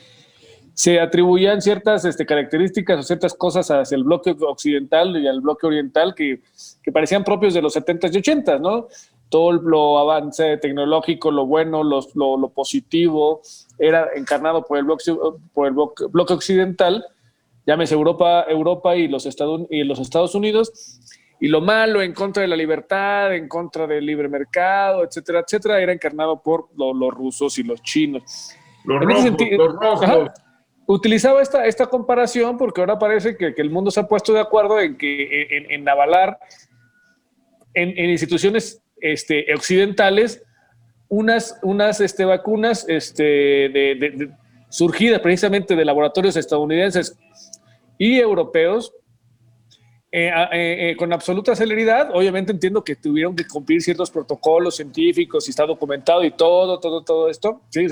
se 0.73 1.01
atribuían 1.01 1.61
ciertas 1.61 2.05
este, 2.05 2.25
características 2.25 3.01
o 3.01 3.03
ciertas 3.03 3.35
cosas 3.35 3.69
hacia 3.73 3.97
el 3.97 4.05
bloque 4.05 4.37
occidental 4.39 5.21
y 5.21 5.27
al 5.27 5.41
bloque 5.41 5.67
oriental 5.67 6.15
que, 6.15 6.43
que 6.81 6.93
parecían 6.93 7.25
propios 7.25 7.55
de 7.55 7.63
los 7.63 7.77
70s 7.77 8.15
y 8.15 8.23
80s, 8.23 8.61
¿no? 8.61 8.87
Todo 9.29 9.53
lo 9.53 9.99
avance 9.99 10.57
tecnológico, 10.59 11.31
lo 11.31 11.47
bueno, 11.47 11.85
lo, 11.85 12.01
lo, 12.15 12.49
positivo, 12.49 13.43
era 13.79 14.09
encarnado 14.15 14.65
por 14.65 14.79
el 14.79 14.85
bloque, 14.85 15.05
por 15.53 15.67
el 15.67 15.75
bloque, 15.75 16.33
occidental, 16.33 17.05
llámese 17.67 17.95
Europa, 17.95 18.45
Europa 18.49 18.97
y, 18.97 19.09
los 19.09 19.27
Estados, 19.27 19.67
y 19.71 19.85
los 19.85 19.99
Estados 19.99 20.35
Unidos, 20.35 21.01
y 21.41 21.49
lo 21.49 21.61
malo 21.61 22.03
en 22.03 22.15
contra 22.15 22.43
de 22.43 22.49
la 22.49 22.57
libertad, 22.57 23.35
en 23.35 23.49
contra 23.49 23.87
del 23.87 24.07
libre 24.07 24.29
mercado, 24.29 25.05
etcétera, 25.05 25.41
etcétera, 25.41 25.81
era 25.81 25.93
encarnado 25.93 26.43
por 26.43 26.69
los 26.77 27.15
rusos 27.15 27.59
y 27.59 27.63
los 27.63 27.83
chinos. 27.83 28.55
Los 28.85 29.01
rojos, 29.03 30.31
utilizaba 30.89 31.43
esta, 31.43 31.67
esta 31.67 31.87
comparación 31.87 32.57
porque 32.57 32.81
ahora 32.81 32.99
parece 32.99 33.37
que, 33.37 33.53
el 33.57 33.71
mundo 33.71 33.91
se 33.91 34.01
ha 34.01 34.09
puesto 34.09 34.33
de 34.33 34.41
acuerdo 34.41 34.81
en 34.81 34.97
que 34.97 35.67
en, 35.69 35.87
avalar 35.87 36.39
en, 37.75 38.11
instituciones 38.11 38.83
este, 39.01 39.47
occidentales 39.55 40.43
unas, 41.09 41.59
unas 41.63 42.01
este, 42.01 42.25
vacunas 42.25 42.85
este, 42.89 43.23
de, 43.23 44.31
surgidas 44.69 45.21
precisamente 45.21 45.75
de 45.75 45.85
laboratorios 45.85 46.37
estadounidenses 46.37 47.17
y 47.97 48.19
europeos 48.19 48.93
eh, 50.11 50.31
eh, 50.53 50.91
eh, 50.91 50.97
con 50.97 51.13
absoluta 51.13 51.55
celeridad. 51.55 52.11
Obviamente 52.15 52.53
entiendo 52.53 52.83
que 52.83 52.97
tuvieron 52.97 53.37
que 53.37 53.47
cumplir 53.47 53.83
ciertos 53.83 54.11
protocolos 54.11 54.77
científicos 54.77 55.47
y 55.47 55.51
está 55.51 55.67
documentado 55.67 56.25
y 56.25 56.31
todo, 56.31 56.81
todo, 56.81 57.03
todo 57.03 57.29
esto. 57.29 57.63
Sí, 57.69 57.87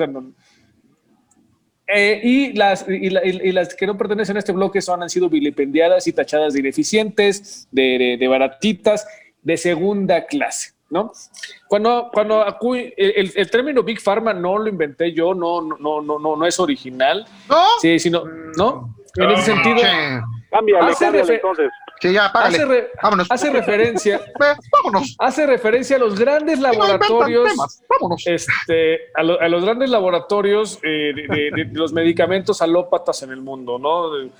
y, 1.88 2.52
las, 2.54 2.86
y, 2.88 3.52
las 3.52 3.74
que 3.74 3.86
no 3.86 3.96
pertenecen 3.96 4.36
a 4.36 4.38
este 4.40 4.52
bloque 4.52 4.80
son, 4.80 5.02
han 5.02 5.10
sido 5.10 5.28
vilipendiadas 5.28 6.06
y 6.06 6.12
tachadas 6.12 6.54
de 6.54 6.60
ineficientes, 6.60 7.68
de, 7.70 8.16
de, 8.18 8.28
baratitas, 8.28 9.06
de 9.42 9.56
segunda 9.56 10.26
clase. 10.26 10.75
¿No? 10.90 11.12
Cuando, 11.68 12.10
cuando 12.12 12.44
el, 12.72 13.32
el, 13.34 13.50
término 13.50 13.82
Big 13.82 14.00
Pharma 14.00 14.32
no 14.32 14.58
lo 14.58 14.68
inventé 14.68 15.12
yo, 15.12 15.34
no, 15.34 15.60
no, 15.60 16.00
no, 16.00 16.18
no, 16.18 16.36
no 16.36 16.46
es 16.46 16.58
original. 16.60 17.26
¿No? 17.48 17.64
Sí, 17.80 17.98
sino, 17.98 18.24
¿no? 18.56 18.94
En 19.16 19.30
ese 19.30 19.42
sentido. 19.52 19.76
Cámbiale, 20.50 20.94
cámbiale 20.98 21.34
entonces. 21.34 21.70
Sí, 22.00 22.12
ya, 22.12 22.26
Hace, 22.26 22.90
Vámonos. 23.02 23.26
hace 23.30 23.50
referencia. 23.50 24.20
Vámonos. 24.72 25.16
Hace 25.18 25.46
referencia 25.46 25.96
a 25.96 25.98
los 25.98 26.18
grandes 26.18 26.60
laboratorios. 26.60 27.52
Este, 28.26 29.08
a, 29.14 29.20
a, 29.20 29.48
los 29.48 29.64
grandes 29.64 29.90
laboratorios 29.90 30.78
eh, 30.82 31.12
de, 31.14 31.50
de, 31.54 31.70
los 31.72 31.92
medicamentos 31.92 32.60
alópatas 32.60 33.22
en 33.22 33.30
el 33.30 33.40
mundo, 33.40 33.78
¿no? 33.78 34.30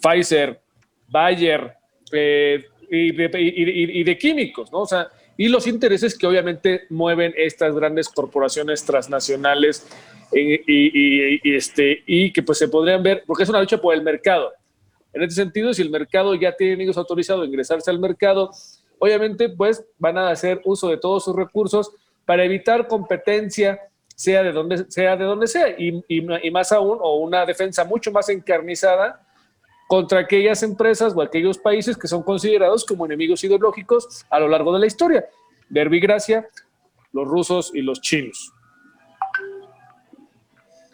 Pfizer, 0.00 0.60
Bayer 1.08 1.74
eh, 2.12 2.64
y, 2.90 4.00
y, 4.00 4.04
de 4.04 4.18
químicos, 4.18 4.70
¿no? 4.70 4.80
O 4.80 4.86
sea, 4.86 5.08
y 5.36 5.48
los 5.48 5.66
intereses 5.66 6.16
que 6.16 6.26
obviamente 6.26 6.86
mueven 6.88 7.34
estas 7.36 7.74
grandes 7.74 8.08
corporaciones 8.08 8.84
transnacionales 8.84 9.86
eh, 10.32 10.62
y, 10.66 11.54
este, 11.54 12.02
y 12.06 12.32
que 12.32 12.42
pues 12.42 12.58
se 12.58 12.68
podrían 12.68 13.02
ver, 13.02 13.22
porque 13.26 13.42
es 13.42 13.48
una 13.48 13.60
lucha 13.60 13.78
por 13.78 13.94
el 13.94 14.02
mercado. 14.02 14.52
En 15.12 15.22
este 15.22 15.34
sentido, 15.34 15.72
si 15.72 15.82
el 15.82 15.90
mercado 15.90 16.34
ya 16.34 16.52
tiene 16.52 16.84
ellos 16.84 16.96
autorizado 16.96 17.42
a 17.42 17.46
ingresarse 17.46 17.90
al 17.90 17.98
mercado, 17.98 18.50
obviamente 18.98 19.48
pues 19.48 19.84
van 19.98 20.18
a 20.18 20.30
hacer 20.30 20.60
uso 20.64 20.88
de 20.88 20.96
todos 20.96 21.24
sus 21.24 21.36
recursos 21.36 21.92
para 22.24 22.44
evitar 22.44 22.86
competencia, 22.86 23.80
sea 24.14 24.42
de 24.42 24.52
donde 24.52 24.86
sea, 24.88 25.16
de 25.16 25.24
donde 25.24 25.46
sea 25.46 25.68
y, 25.68 26.02
y, 26.08 26.50
más 26.50 26.72
aún, 26.72 26.98
o 27.00 27.16
una 27.16 27.44
defensa 27.44 27.84
mucho 27.84 28.10
más 28.10 28.28
encarnizada 28.30 29.25
contra 29.86 30.20
aquellas 30.20 30.62
empresas 30.62 31.14
o 31.14 31.22
aquellos 31.22 31.58
países 31.58 31.96
que 31.96 32.08
son 32.08 32.22
considerados 32.22 32.84
como 32.84 33.06
enemigos 33.06 33.42
ideológicos 33.44 34.24
a 34.30 34.40
lo 34.40 34.48
largo 34.48 34.72
de 34.72 34.80
la 34.80 34.86
historia. 34.86 35.24
Gracia, 35.68 36.46
los 37.12 37.26
rusos 37.26 37.72
y 37.74 37.82
los 37.82 38.00
chinos. 38.00 38.52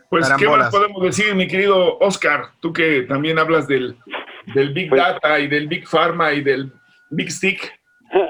Pues, 0.09 0.31
¿qué 0.39 0.47
más 0.47 0.71
podemos 0.71 1.03
decir, 1.03 1.35
mi 1.35 1.49
querido 1.49 1.99
Oscar? 1.99 2.51
Tú 2.61 2.73
que 2.73 3.03
también 3.03 3.39
hablas 3.39 3.67
del, 3.67 3.97
Big 4.75 4.91
pues 4.91 5.01
Data 5.01 5.41
y 5.41 5.49
del 5.49 5.69
Big 5.69 5.89
Pharma 5.89 6.33
y 6.35 6.43
del 6.43 6.73
Big 7.11 7.31
Stick. 7.31 7.73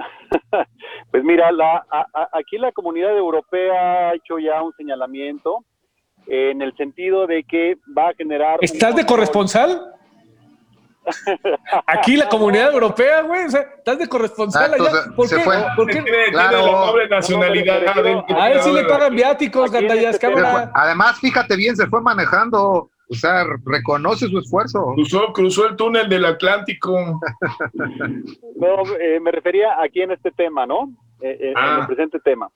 Pues 1.11 1.25
mira, 1.25 1.53
la, 1.53 1.85
aquí 2.33 2.57
la 2.57 2.73
comunidad 2.73 3.15
europea 3.15 4.09
ha 4.09 4.15
hecho 4.15 4.39
ya 4.39 4.63
un 4.63 4.73
señalamiento 4.73 5.63
en 6.27 6.63
el 6.63 6.75
sentido 6.75 7.27
de 7.27 7.45
que 7.45 7.77
va 7.97 8.09
a 8.09 8.15
generar... 8.15 8.57
¿Estás 8.63 8.97
de 8.97 9.05
corresponsal? 9.05 9.93
Aquí 11.87 12.17
la 12.17 12.29
comunidad 12.29 12.73
europea, 12.73 13.23
güey, 13.23 13.47
o 13.47 13.51
sea, 13.51 13.61
estás 13.61 13.99
de 13.99 14.09
corresponsal 14.09 14.75
allá. 14.75 15.05
¿Por 15.17 15.29
qué? 15.29 15.37
¿Por 15.77 15.87
qué? 15.87 16.03
Tiene, 16.03 16.31
claro. 16.31 16.67
la 16.67 16.73
noble 16.73 17.09
nacionalidad. 17.09 17.83
A 18.37 18.53
él 18.53 18.61
sí 18.63 18.73
le 18.73 18.85
pagan 18.85 19.15
viáticos, 19.15 19.71
Gandallas, 19.71 20.15
este 20.15 20.33
Además, 20.75 21.19
fíjate 21.21 21.57
bien, 21.57 21.77
se 21.77 21.87
fue 21.87 22.01
manejando. 22.01 22.91
O 23.11 23.15
sea, 23.15 23.45
reconoce 23.67 24.27
su 24.29 24.39
esfuerzo. 24.39 24.93
Cruzó, 24.95 25.33
cruzó 25.35 25.69
el 25.69 25.77
túnel 25.77 26.09
del 26.09 26.25
Atlántico. 26.25 27.21
no, 28.57 28.97
eh, 28.99 29.21
me 29.21 29.31
refería 29.31 29.77
aquí 29.83 30.01
en 30.01 30.13
este 30.13 30.31
tema, 30.31 30.65
¿no? 30.65 30.85
Eh, 31.21 31.37
eh, 31.39 31.51
en 31.51 31.51
el 31.51 31.57
ah. 31.57 31.85
presente 31.87 32.21
tema. 32.21 32.49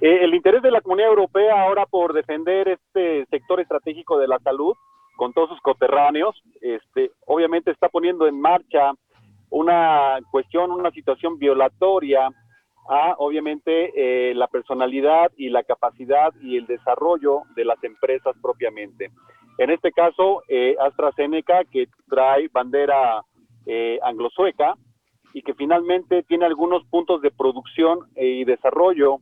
el 0.00 0.32
interés 0.34 0.62
de 0.62 0.70
la 0.70 0.80
comunidad 0.80 1.10
europea 1.10 1.60
ahora 1.60 1.84
por 1.84 2.14
defender 2.14 2.68
este 2.68 3.26
sector 3.26 3.60
estratégico 3.60 4.18
de 4.18 4.28
la 4.28 4.38
salud 4.38 4.74
con 5.16 5.32
todos 5.32 5.48
sus 5.50 5.60
coterráneos, 5.60 6.40
este, 6.60 7.10
obviamente 7.26 7.70
está 7.70 7.88
poniendo 7.88 8.26
en 8.26 8.40
marcha 8.40 8.92
una 9.50 10.18
cuestión, 10.30 10.70
una 10.70 10.90
situación 10.90 11.38
violatoria 11.38 12.28
a, 12.88 13.14
obviamente, 13.18 13.92
eh, 14.30 14.34
la 14.34 14.46
personalidad 14.46 15.32
y 15.36 15.48
la 15.48 15.64
capacidad 15.64 16.32
y 16.40 16.56
el 16.56 16.66
desarrollo 16.66 17.42
de 17.56 17.64
las 17.64 17.82
empresas 17.82 18.36
propiamente. 18.40 19.10
En 19.58 19.70
este 19.70 19.90
caso, 19.90 20.42
eh, 20.48 20.76
AstraZeneca, 20.78 21.64
que 21.64 21.88
trae 22.08 22.48
bandera 22.52 23.22
eh, 23.64 23.98
anglosueca 24.02 24.74
y 25.32 25.42
que 25.42 25.54
finalmente 25.54 26.22
tiene 26.22 26.44
algunos 26.44 26.84
puntos 26.84 27.20
de 27.22 27.30
producción 27.30 28.00
y 28.14 28.44
desarrollo 28.44 29.18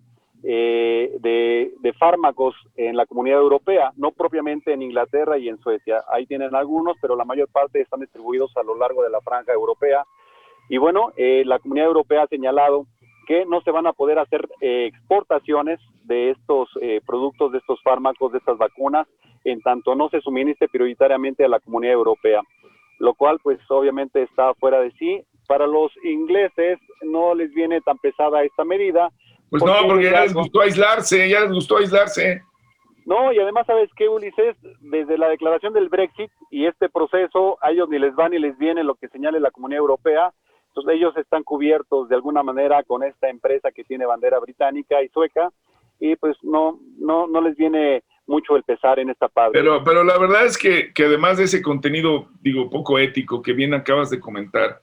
eh, 0.46 1.16
de, 1.20 1.92
fármacos 1.98 2.54
en 2.76 2.96
la 2.96 3.07
comunidad 3.07 3.38
europea, 3.38 3.92
no 3.96 4.11
propiamente 4.11 4.72
en 4.72 4.83
Inglaterra 4.83 5.38
y 5.38 5.48
en 5.48 5.59
Suecia. 5.59 6.02
Ahí 6.12 6.26
tienen 6.26 6.54
algunos, 6.54 6.96
pero 7.00 7.16
la 7.16 7.24
mayor 7.24 7.48
parte 7.48 7.80
están 7.80 8.00
distribuidos 8.00 8.54
a 8.57 8.62
lo 8.62 8.76
largo 8.76 9.02
de 9.02 9.11
la 9.11 9.22
franja 9.22 9.52
europea. 9.52 10.04
Y 10.68 10.76
bueno, 10.76 11.12
eh, 11.16 11.44
la 11.46 11.61
comunidad 11.61 11.87
europea 11.87 12.24
ha 12.24 12.26
señalado 12.26 12.87
que 13.26 13.46
no 13.46 13.62
se 13.62 13.70
van 13.70 13.87
a 13.87 13.94
poder 13.94 14.18
hacer 14.18 14.46
eh, 14.61 14.87
exportaciones 14.87 15.80
de 16.04 16.30
estos 16.30 16.68
productos, 17.07 17.52
de 17.52 17.59
estos 17.59 17.80
fármacos, 17.83 18.33
de 18.33 18.38
estas 18.38 18.59
vacunas, 18.59 19.07
en 19.44 19.62
tanto 19.62 19.94
no 19.94 20.11
se 20.11 20.20
suministre 20.20 20.68
prioritariamente 20.68 21.44
a 21.44 21.48
la 21.48 21.61
comunidad 21.61 21.94
europea, 21.94 22.42
lo 22.98 23.14
cual 23.14 23.38
pues 23.42 23.59
obviamente 23.70 24.22
está 24.22 24.52
fuera 24.54 24.80
de 24.80 24.90
sí. 24.92 25.22
Para 25.46 25.66
los 25.66 25.92
ingleses 26.04 26.78
no 27.02 27.35
les 27.35 27.52
viene 27.54 27.80
tan 27.80 27.98
pesada 27.98 28.44
esta 28.44 28.64
medida, 28.64 29.11
pues 29.60 29.62
no, 29.62 29.86
porque 29.86 30.10
ya 30.10 30.22
les 30.22 30.34
gustó 30.34 30.62
aislarse, 30.62 31.28
ya 31.28 31.42
les 31.42 31.52
gustó 31.52 31.76
aislarse. 31.76 32.42
No, 33.06 33.32
y 33.32 33.38
además, 33.38 33.66
¿sabes 33.68 33.88
qué, 33.96 34.08
Ulises? 34.08 34.56
Desde 34.80 35.16
la 35.16 35.28
declaración 35.28 35.72
del 35.72 35.88
Brexit 35.88 36.28
y 36.50 36.66
este 36.66 36.88
proceso, 36.88 37.56
a 37.62 37.70
ellos 37.70 37.88
ni 37.88 38.00
les 38.00 38.14
va 38.18 38.28
ni 38.28 38.40
les 38.40 38.58
viene 38.58 38.82
lo 38.82 38.96
que 38.96 39.06
señale 39.08 39.38
la 39.38 39.52
Comunidad 39.52 39.78
Europea. 39.78 40.32
Entonces, 40.68 40.94
ellos 40.96 41.16
están 41.16 41.44
cubiertos 41.44 42.08
de 42.08 42.16
alguna 42.16 42.42
manera 42.42 42.82
con 42.82 43.04
esta 43.04 43.28
empresa 43.28 43.70
que 43.70 43.84
tiene 43.84 44.06
bandera 44.06 44.40
británica 44.40 45.00
y 45.04 45.08
sueca, 45.10 45.52
y 46.00 46.16
pues 46.16 46.36
no, 46.42 46.80
no, 46.98 47.28
no 47.28 47.40
les 47.40 47.56
viene 47.56 48.02
mucho 48.26 48.56
el 48.56 48.64
pesar 48.64 48.98
en 48.98 49.10
esta 49.10 49.28
parte. 49.28 49.56
Pero, 49.56 49.84
pero 49.84 50.02
la 50.02 50.18
verdad 50.18 50.46
es 50.46 50.58
que, 50.58 50.92
que 50.92 51.04
además 51.04 51.38
de 51.38 51.44
ese 51.44 51.62
contenido, 51.62 52.26
digo, 52.40 52.68
poco 52.70 52.98
ético 52.98 53.40
que 53.40 53.52
bien 53.52 53.72
acabas 53.72 54.10
de 54.10 54.18
comentar, 54.18 54.82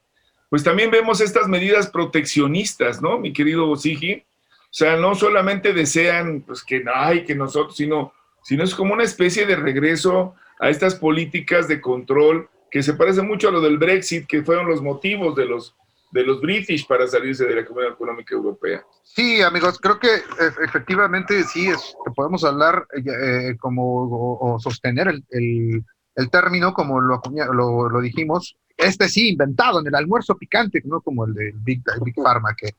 pues 0.50 0.64
también 0.64 0.92
vemos 0.92 1.20
estas 1.20 1.50
medidas 1.50 1.90
proteccionistas, 1.90 3.02
¿no, 3.02 3.18
mi 3.18 3.34
querido 3.34 3.76
Sigi? 3.76 4.24
O 4.72 4.74
sea, 4.74 4.96
no 4.96 5.16
solamente 5.16 5.74
desean 5.74 6.42
pues, 6.42 6.64
que, 6.64 6.82
ay, 6.96 7.26
que 7.26 7.36
nosotros, 7.36 7.76
sino, 7.76 8.14
sino 8.42 8.64
es 8.64 8.74
como 8.74 8.94
una 8.94 9.04
especie 9.04 9.46
de 9.46 9.58
regreso 9.58 10.34
a 10.62 10.70
estas 10.70 10.96
políticas 10.96 11.68
de 11.68 11.82
control 11.82 12.50
que 12.72 12.82
se 12.82 12.94
parece 12.94 13.22
mucho 13.22 13.50
a 13.50 13.52
lo 13.52 13.60
del 13.60 13.78
Brexit, 13.78 14.26
que 14.28 14.44
fueron 14.44 14.70
los 14.70 14.82
motivos 14.82 15.36
de 15.36 15.46
los, 15.46 15.76
de 16.12 16.24
los 16.24 16.40
British 16.40 16.88
para 16.88 17.06
salirse 17.06 17.44
de 17.46 17.56
la 17.56 17.66
Comunidad 17.66 17.96
Económica 17.96 18.34
Europea. 18.34 18.82
Sí, 19.04 19.42
amigos, 19.42 19.78
creo 19.78 20.00
que 20.00 20.08
e, 20.08 20.64
efectivamente 20.64 21.44
sí, 21.44 21.68
es, 21.68 21.94
podemos 22.16 22.46
hablar 22.46 22.88
eh, 22.96 23.50
eh, 23.50 23.58
como 23.60 24.38
o, 24.40 24.58
sostener 24.58 25.10
el, 25.10 25.84
el, 26.16 26.30
término, 26.30 26.74
como 26.74 27.02
lo, 27.02 27.22
lo, 27.52 27.90
lo 27.90 28.00
dijimos, 28.00 28.56
este 28.78 29.10
sí, 29.10 29.32
inventado 29.32 29.82
en 29.82 29.88
el 29.88 29.96
almuerzo 29.96 30.38
picante, 30.38 30.82
no 30.86 31.02
como 31.02 31.26
el 31.26 31.34
de 31.34 31.52
Big, 31.56 31.84
Big 32.06 32.16
Pharma 32.16 32.56
que, 32.56 32.70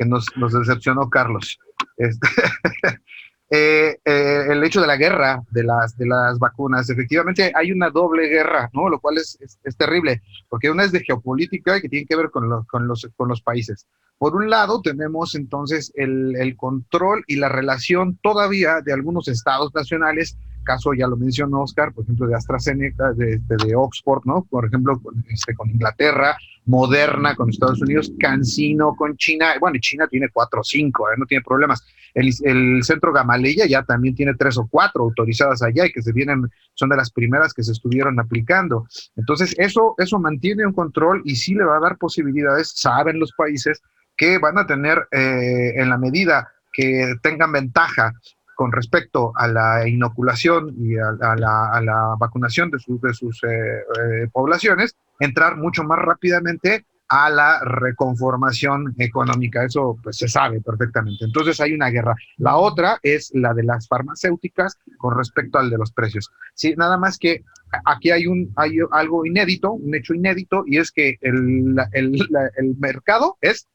que 0.00 0.06
nos, 0.06 0.26
decepcionó 0.52 1.10
Carlos. 1.10 1.58
Este, 1.98 2.26
eh, 3.50 3.98
eh, 4.02 4.46
el 4.48 4.64
hecho 4.64 4.80
de 4.80 4.86
la 4.86 4.96
guerra 4.96 5.42
de 5.50 5.62
las, 5.62 5.94
de 5.98 6.06
las 6.06 6.38
vacunas. 6.38 6.88
Efectivamente, 6.88 7.52
hay 7.54 7.70
una 7.70 7.90
doble 7.90 8.26
guerra, 8.28 8.70
¿no? 8.72 8.88
Lo 8.88 8.98
cual 8.98 9.18
es, 9.18 9.38
es, 9.62 9.76
terrible, 9.76 10.22
porque 10.48 10.70
una 10.70 10.84
es 10.84 10.92
de 10.92 11.00
geopolítica 11.00 11.76
y 11.76 11.82
que 11.82 11.90
tiene 11.90 12.06
que 12.06 12.16
ver 12.16 12.30
con, 12.30 12.64
con, 12.64 12.88
los, 12.88 13.06
con 13.14 13.28
los 13.28 13.42
países. 13.42 13.86
Por 14.16 14.34
un 14.36 14.48
lado, 14.48 14.80
tenemos 14.80 15.34
entonces 15.34 15.92
el, 15.94 16.34
el, 16.36 16.56
control 16.56 17.22
y 17.26 17.36
la 17.36 17.50
relación 17.50 18.18
todavía 18.22 18.80
de 18.82 18.94
algunos 18.94 19.28
estados 19.28 19.74
nacionales, 19.74 20.38
caso 20.62 20.92
ya 20.94 21.06
lo 21.06 21.16
mencionó 21.16 21.62
Oscar, 21.62 21.92
por 21.92 22.04
ejemplo, 22.04 22.26
de 22.26 22.34
AstraZeneca, 22.34 23.12
de, 23.12 23.38
de, 23.38 23.74
Oxford, 23.74 24.22
¿no? 24.24 24.46
Por 24.48 24.66
ejemplo, 24.66 24.98
con, 25.00 25.24
este, 25.28 25.54
con 25.54 25.70
Inglaterra, 25.70 26.36
Moderna 26.66 27.34
con 27.34 27.50
Estados 27.50 27.80
Unidos, 27.80 28.12
Cancino 28.18 28.94
con 28.94 29.16
China, 29.16 29.54
bueno, 29.58 29.78
China 29.80 30.06
tiene 30.08 30.28
cuatro 30.28 30.60
o 30.60 30.64
cinco, 30.64 31.10
¿eh? 31.10 31.14
no 31.16 31.26
tiene 31.26 31.42
problemas. 31.42 31.84
El, 32.14 32.32
el, 32.44 32.84
centro 32.84 33.12
Gamaleya 33.12 33.66
ya 33.66 33.82
también 33.82 34.14
tiene 34.14 34.34
tres 34.34 34.58
o 34.58 34.68
cuatro 34.70 35.04
autorizadas 35.04 35.62
allá 35.62 35.86
y 35.86 35.92
que 35.92 36.02
se 36.02 36.12
vienen, 36.12 36.48
son 36.74 36.90
de 36.90 36.96
las 36.96 37.10
primeras 37.10 37.54
que 37.54 37.62
se 37.62 37.72
estuvieron 37.72 38.18
aplicando. 38.20 38.86
Entonces, 39.16 39.54
eso, 39.58 39.94
eso 39.98 40.18
mantiene 40.18 40.66
un 40.66 40.72
control 40.72 41.22
y 41.24 41.36
sí 41.36 41.54
le 41.54 41.64
va 41.64 41.78
a 41.78 41.80
dar 41.80 41.98
posibilidades, 41.98 42.72
saben 42.74 43.18
los 43.18 43.32
países, 43.32 43.80
que 44.16 44.38
van 44.38 44.58
a 44.58 44.66
tener 44.66 45.08
eh, 45.12 45.72
en 45.76 45.88
la 45.88 45.96
medida 45.96 46.48
que 46.72 47.14
tengan 47.22 47.52
ventaja 47.52 48.12
con 48.60 48.72
respecto 48.72 49.32
a 49.36 49.48
la 49.48 49.88
inoculación 49.88 50.74
y 50.78 50.94
a, 50.98 51.08
a, 51.22 51.34
la, 51.34 51.72
a 51.72 51.80
la, 51.80 52.14
vacunación 52.18 52.70
de, 52.70 52.78
su, 52.78 53.00
de 53.00 53.14
sus 53.14 53.42
eh, 53.44 53.48
eh, 53.48 54.28
poblaciones, 54.30 54.96
entrar 55.18 55.56
mucho 55.56 55.82
más 55.82 55.98
rápidamente 55.98 56.84
a 57.08 57.30
la 57.30 57.60
reconformación 57.64 58.94
económica. 58.98 59.64
Eso 59.64 59.96
pues, 60.02 60.18
se 60.18 60.28
sabe 60.28 60.60
perfectamente. 60.60 61.24
Entonces 61.24 61.58
hay 61.62 61.72
una 61.72 61.88
guerra. 61.88 62.14
La 62.36 62.56
otra 62.58 62.98
es 63.02 63.30
la 63.32 63.54
de 63.54 63.62
las 63.62 63.88
farmacéuticas 63.88 64.76
con 64.98 65.16
respecto 65.16 65.58
al 65.58 65.70
de 65.70 65.78
los 65.78 65.90
precios. 65.92 66.30
Sí, 66.52 66.74
nada 66.76 66.98
más 66.98 67.16
que 67.16 67.42
aquí 67.86 68.10
hay, 68.10 68.26
un, 68.26 68.52
hay 68.56 68.76
algo 68.90 69.24
inédito, 69.24 69.72
un 69.72 69.94
hecho 69.94 70.12
inédito, 70.12 70.64
y 70.66 70.76
es 70.76 70.92
que 70.92 71.16
el, 71.22 71.76
el, 71.92 72.28
el 72.58 72.76
mercado 72.78 73.38
es 73.40 73.66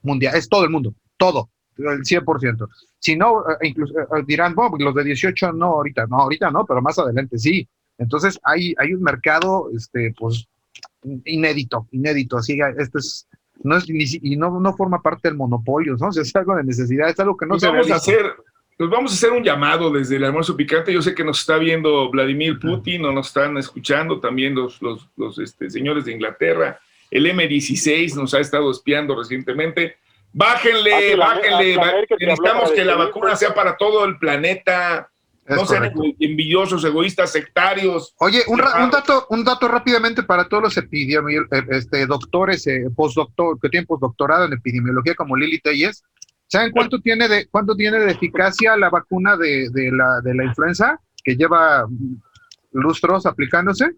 mundial, 0.00 0.34
es 0.34 0.48
todo 0.48 0.64
el 0.64 0.70
mundo, 0.70 0.94
todo, 1.18 1.50
el 1.78 2.02
100%. 2.02 2.68
Si 2.98 3.16
no, 3.16 3.40
eh, 3.40 3.68
incluso 3.68 3.98
eh, 3.98 4.06
dirán, 4.26 4.54
bueno, 4.54 4.76
los 4.78 4.94
de 4.94 5.04
18 5.04 5.52
no, 5.52 5.66
ahorita 5.66 6.06
no, 6.06 6.20
ahorita 6.20 6.50
no, 6.50 6.64
pero 6.64 6.80
más 6.82 6.98
adelante 6.98 7.38
sí. 7.38 7.66
Entonces 7.98 8.38
hay, 8.42 8.74
hay 8.78 8.92
un 8.92 9.02
mercado, 9.02 9.70
este, 9.74 10.14
pues, 10.18 10.46
inédito, 11.24 11.86
inédito, 11.92 12.38
así, 12.38 12.58
este 12.78 12.98
es, 12.98 13.28
no 13.62 13.76
es, 13.76 13.84
y 13.88 14.36
no, 14.36 14.58
no 14.58 14.76
forma 14.76 15.00
parte 15.00 15.28
del 15.28 15.36
monopolio, 15.36 15.96
¿no? 15.98 16.08
O 16.08 16.12
sea, 16.12 16.22
es 16.22 16.34
algo 16.36 16.56
de 16.56 16.64
necesidad, 16.64 17.08
es 17.08 17.20
algo 17.20 17.36
que 17.36 17.46
no 17.46 17.50
pues 17.50 17.62
se 17.62 17.68
vamos 17.68 17.90
a 17.90 17.96
hacer, 17.96 18.34
pues 18.76 18.90
vamos 18.90 19.12
a 19.12 19.14
hacer 19.14 19.30
un 19.30 19.44
llamado 19.44 19.90
desde 19.90 20.16
el 20.16 20.24
almuerzo 20.24 20.56
picante. 20.56 20.92
Yo 20.92 21.02
sé 21.02 21.14
que 21.14 21.24
nos 21.24 21.40
está 21.40 21.58
viendo 21.58 22.10
Vladimir 22.10 22.58
Putin, 22.58 23.04
o 23.04 23.12
nos 23.12 23.28
están 23.28 23.56
escuchando 23.56 24.18
también 24.18 24.54
los, 24.54 24.82
los, 24.82 25.08
los 25.16 25.38
este, 25.38 25.70
señores 25.70 26.04
de 26.04 26.12
Inglaterra. 26.12 26.80
El 27.10 27.26
M16 27.26 28.16
nos 28.16 28.34
ha 28.34 28.40
estado 28.40 28.70
espiando 28.70 29.14
recientemente. 29.14 29.96
Bájenle, 30.36 31.14
Ah, 31.14 31.16
bájenle. 31.16 31.76
la- 31.76 31.86
la- 31.86 31.92
la- 32.00 32.06
que 32.06 32.16
te 32.16 32.26
Necesitamos 32.26 32.72
que 32.72 32.84
la 32.84 32.96
vacuna 32.96 33.36
sea 33.36 33.54
para 33.54 33.76
todo 33.76 34.04
el 34.04 34.18
planeta. 34.18 35.08
Es 35.46 35.56
no 35.56 35.66
sean 35.66 35.92
correcto. 35.92 36.16
envidiosos, 36.20 36.82
egoístas, 36.84 37.30
sectarios. 37.30 38.14
Oye, 38.18 38.42
un, 38.48 38.58
ra- 38.58 38.72
Ah. 38.74 38.84
un 38.84 38.90
dato, 38.90 39.26
un 39.28 39.44
dato 39.44 39.68
rápidamente 39.68 40.22
para 40.22 40.48
todos 40.48 40.62
los 40.64 40.76
epidemiólogos, 40.78 41.50
este, 41.70 42.06
doctores, 42.06 42.66
eh, 42.66 42.84
postdoctor, 42.96 43.60
que 43.60 43.68
tienen 43.68 43.86
postdoctorado 43.86 44.46
en 44.46 44.54
epidemiología 44.54 45.14
como 45.14 45.36
Lili 45.36 45.60
Telles. 45.60 46.02
¿Saben 46.46 46.72
cuánto 46.72 46.98
tiene 47.00 47.28
de, 47.28 47.46
cuánto 47.46 47.76
tiene 47.76 47.98
de 48.00 48.10
eficacia 48.12 48.76
la 48.76 48.88
vacuna 48.90 49.36
de, 49.36 49.68
de 49.70 49.90
la, 49.92 50.20
de 50.22 50.34
la 50.34 50.44
influenza 50.44 50.98
que 51.22 51.36
lleva 51.36 51.86
lustros 52.72 53.26
aplicándose? 53.26 53.90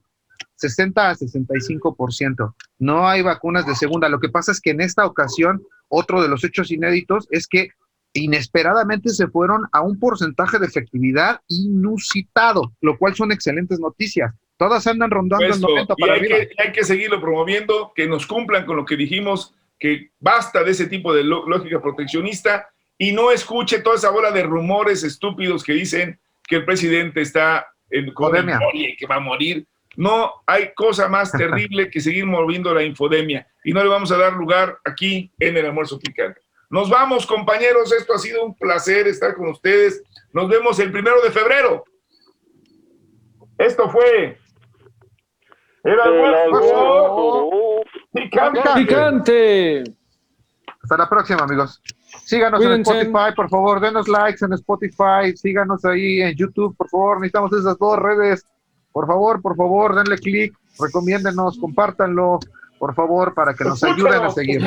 60 0.56 1.10
a 1.10 1.14
65%. 1.14 2.54
No 2.78 3.08
hay 3.08 3.22
vacunas 3.22 3.66
de 3.66 3.74
segunda. 3.74 4.08
Lo 4.08 4.20
que 4.20 4.28
pasa 4.28 4.52
es 4.52 4.60
que 4.60 4.70
en 4.70 4.80
esta 4.80 5.06
ocasión, 5.06 5.62
otro 5.88 6.22
de 6.22 6.28
los 6.28 6.44
hechos 6.44 6.70
inéditos 6.70 7.28
es 7.30 7.46
que 7.46 7.70
inesperadamente 8.12 9.10
se 9.10 9.28
fueron 9.28 9.66
a 9.72 9.82
un 9.82 9.98
porcentaje 9.98 10.58
de 10.58 10.66
efectividad 10.66 11.40
inusitado, 11.48 12.72
lo 12.80 12.98
cual 12.98 13.14
son 13.14 13.32
excelentes 13.32 13.78
noticias. 13.78 14.32
Todas 14.56 14.86
andan 14.86 15.10
rondando 15.10 15.44
el 15.44 15.50
Puesto. 15.50 15.68
90 15.68 15.94
Y 15.96 16.00
para 16.00 16.12
hay 16.14 16.20
arriba. 16.20 16.38
que, 16.38 16.62
hay 16.62 16.72
que 16.72 16.84
seguirlo 16.84 17.20
promoviendo, 17.20 17.92
que 17.94 18.08
nos 18.08 18.26
cumplan 18.26 18.64
con 18.64 18.76
lo 18.76 18.86
que 18.86 18.96
dijimos, 18.96 19.54
que 19.78 20.10
basta 20.18 20.64
de 20.64 20.70
ese 20.70 20.86
tipo 20.86 21.12
de 21.12 21.24
lógica 21.24 21.80
proteccionista 21.82 22.68
y 22.98 23.12
no 23.12 23.30
escuche 23.30 23.80
toda 23.80 23.96
esa 23.96 24.10
bola 24.10 24.30
de 24.30 24.42
rumores 24.42 25.04
estúpidos 25.04 25.62
que 25.62 25.74
dicen 25.74 26.18
que 26.48 26.56
el 26.56 26.64
presidente 26.64 27.20
está 27.20 27.66
en 27.90 28.12
con 28.12 28.34
y 28.72 28.96
que 28.96 29.06
va 29.06 29.16
a 29.16 29.20
morir. 29.20 29.66
No 29.96 30.32
hay 30.46 30.72
cosa 30.74 31.08
más 31.08 31.32
terrible 31.38 31.90
que 31.90 32.00
seguir 32.00 32.26
moviendo 32.26 32.72
la 32.74 32.82
infodemia 32.82 33.46
y 33.64 33.72
no 33.72 33.82
le 33.82 33.88
vamos 33.88 34.12
a 34.12 34.16
dar 34.18 34.32
lugar 34.34 34.78
aquí 34.84 35.32
en 35.38 35.56
el 35.56 35.66
almuerzo 35.66 35.98
picante. 35.98 36.40
Nos 36.68 36.90
vamos, 36.90 37.26
compañeros. 37.26 37.92
Esto 37.92 38.14
ha 38.14 38.18
sido 38.18 38.44
un 38.44 38.54
placer 38.56 39.06
estar 39.06 39.34
con 39.36 39.48
ustedes. 39.48 40.02
Nos 40.32 40.48
vemos 40.48 40.78
el 40.80 40.90
primero 40.92 41.20
de 41.22 41.30
febrero. 41.30 41.84
Esto 43.58 43.88
fue 43.88 44.38
el 45.84 45.92
El 45.92 46.00
almuerzo 46.00 46.44
almuerzo. 46.44 47.50
picante. 48.12 48.60
Picante. 48.74 49.84
Hasta 50.82 50.96
la 50.98 51.08
próxima, 51.08 51.40
amigos. 51.44 51.80
Síganos 52.24 52.60
Cuídense. 52.60 52.92
en 52.92 52.98
Spotify, 53.06 53.34
por 53.34 53.48
favor, 53.48 53.80
denos 53.80 54.08
likes 54.08 54.44
en 54.44 54.52
Spotify, 54.52 55.36
síganos 55.36 55.84
ahí 55.84 56.20
en 56.22 56.34
YouTube, 56.36 56.76
por 56.76 56.88
favor, 56.88 57.16
necesitamos 57.20 57.52
esas 57.52 57.78
dos 57.78 57.98
redes. 57.98 58.46
Por 58.96 59.06
favor, 59.06 59.42
por 59.42 59.54
favor, 59.56 59.94
denle 59.94 60.16
clic, 60.16 60.54
recomiéndenos, 60.80 61.58
compártanlo, 61.58 62.38
por 62.78 62.94
favor, 62.94 63.34
para 63.34 63.52
que 63.52 63.62
nos 63.62 63.84
ayuden 63.84 64.22
a 64.22 64.30
seguir. 64.30 64.62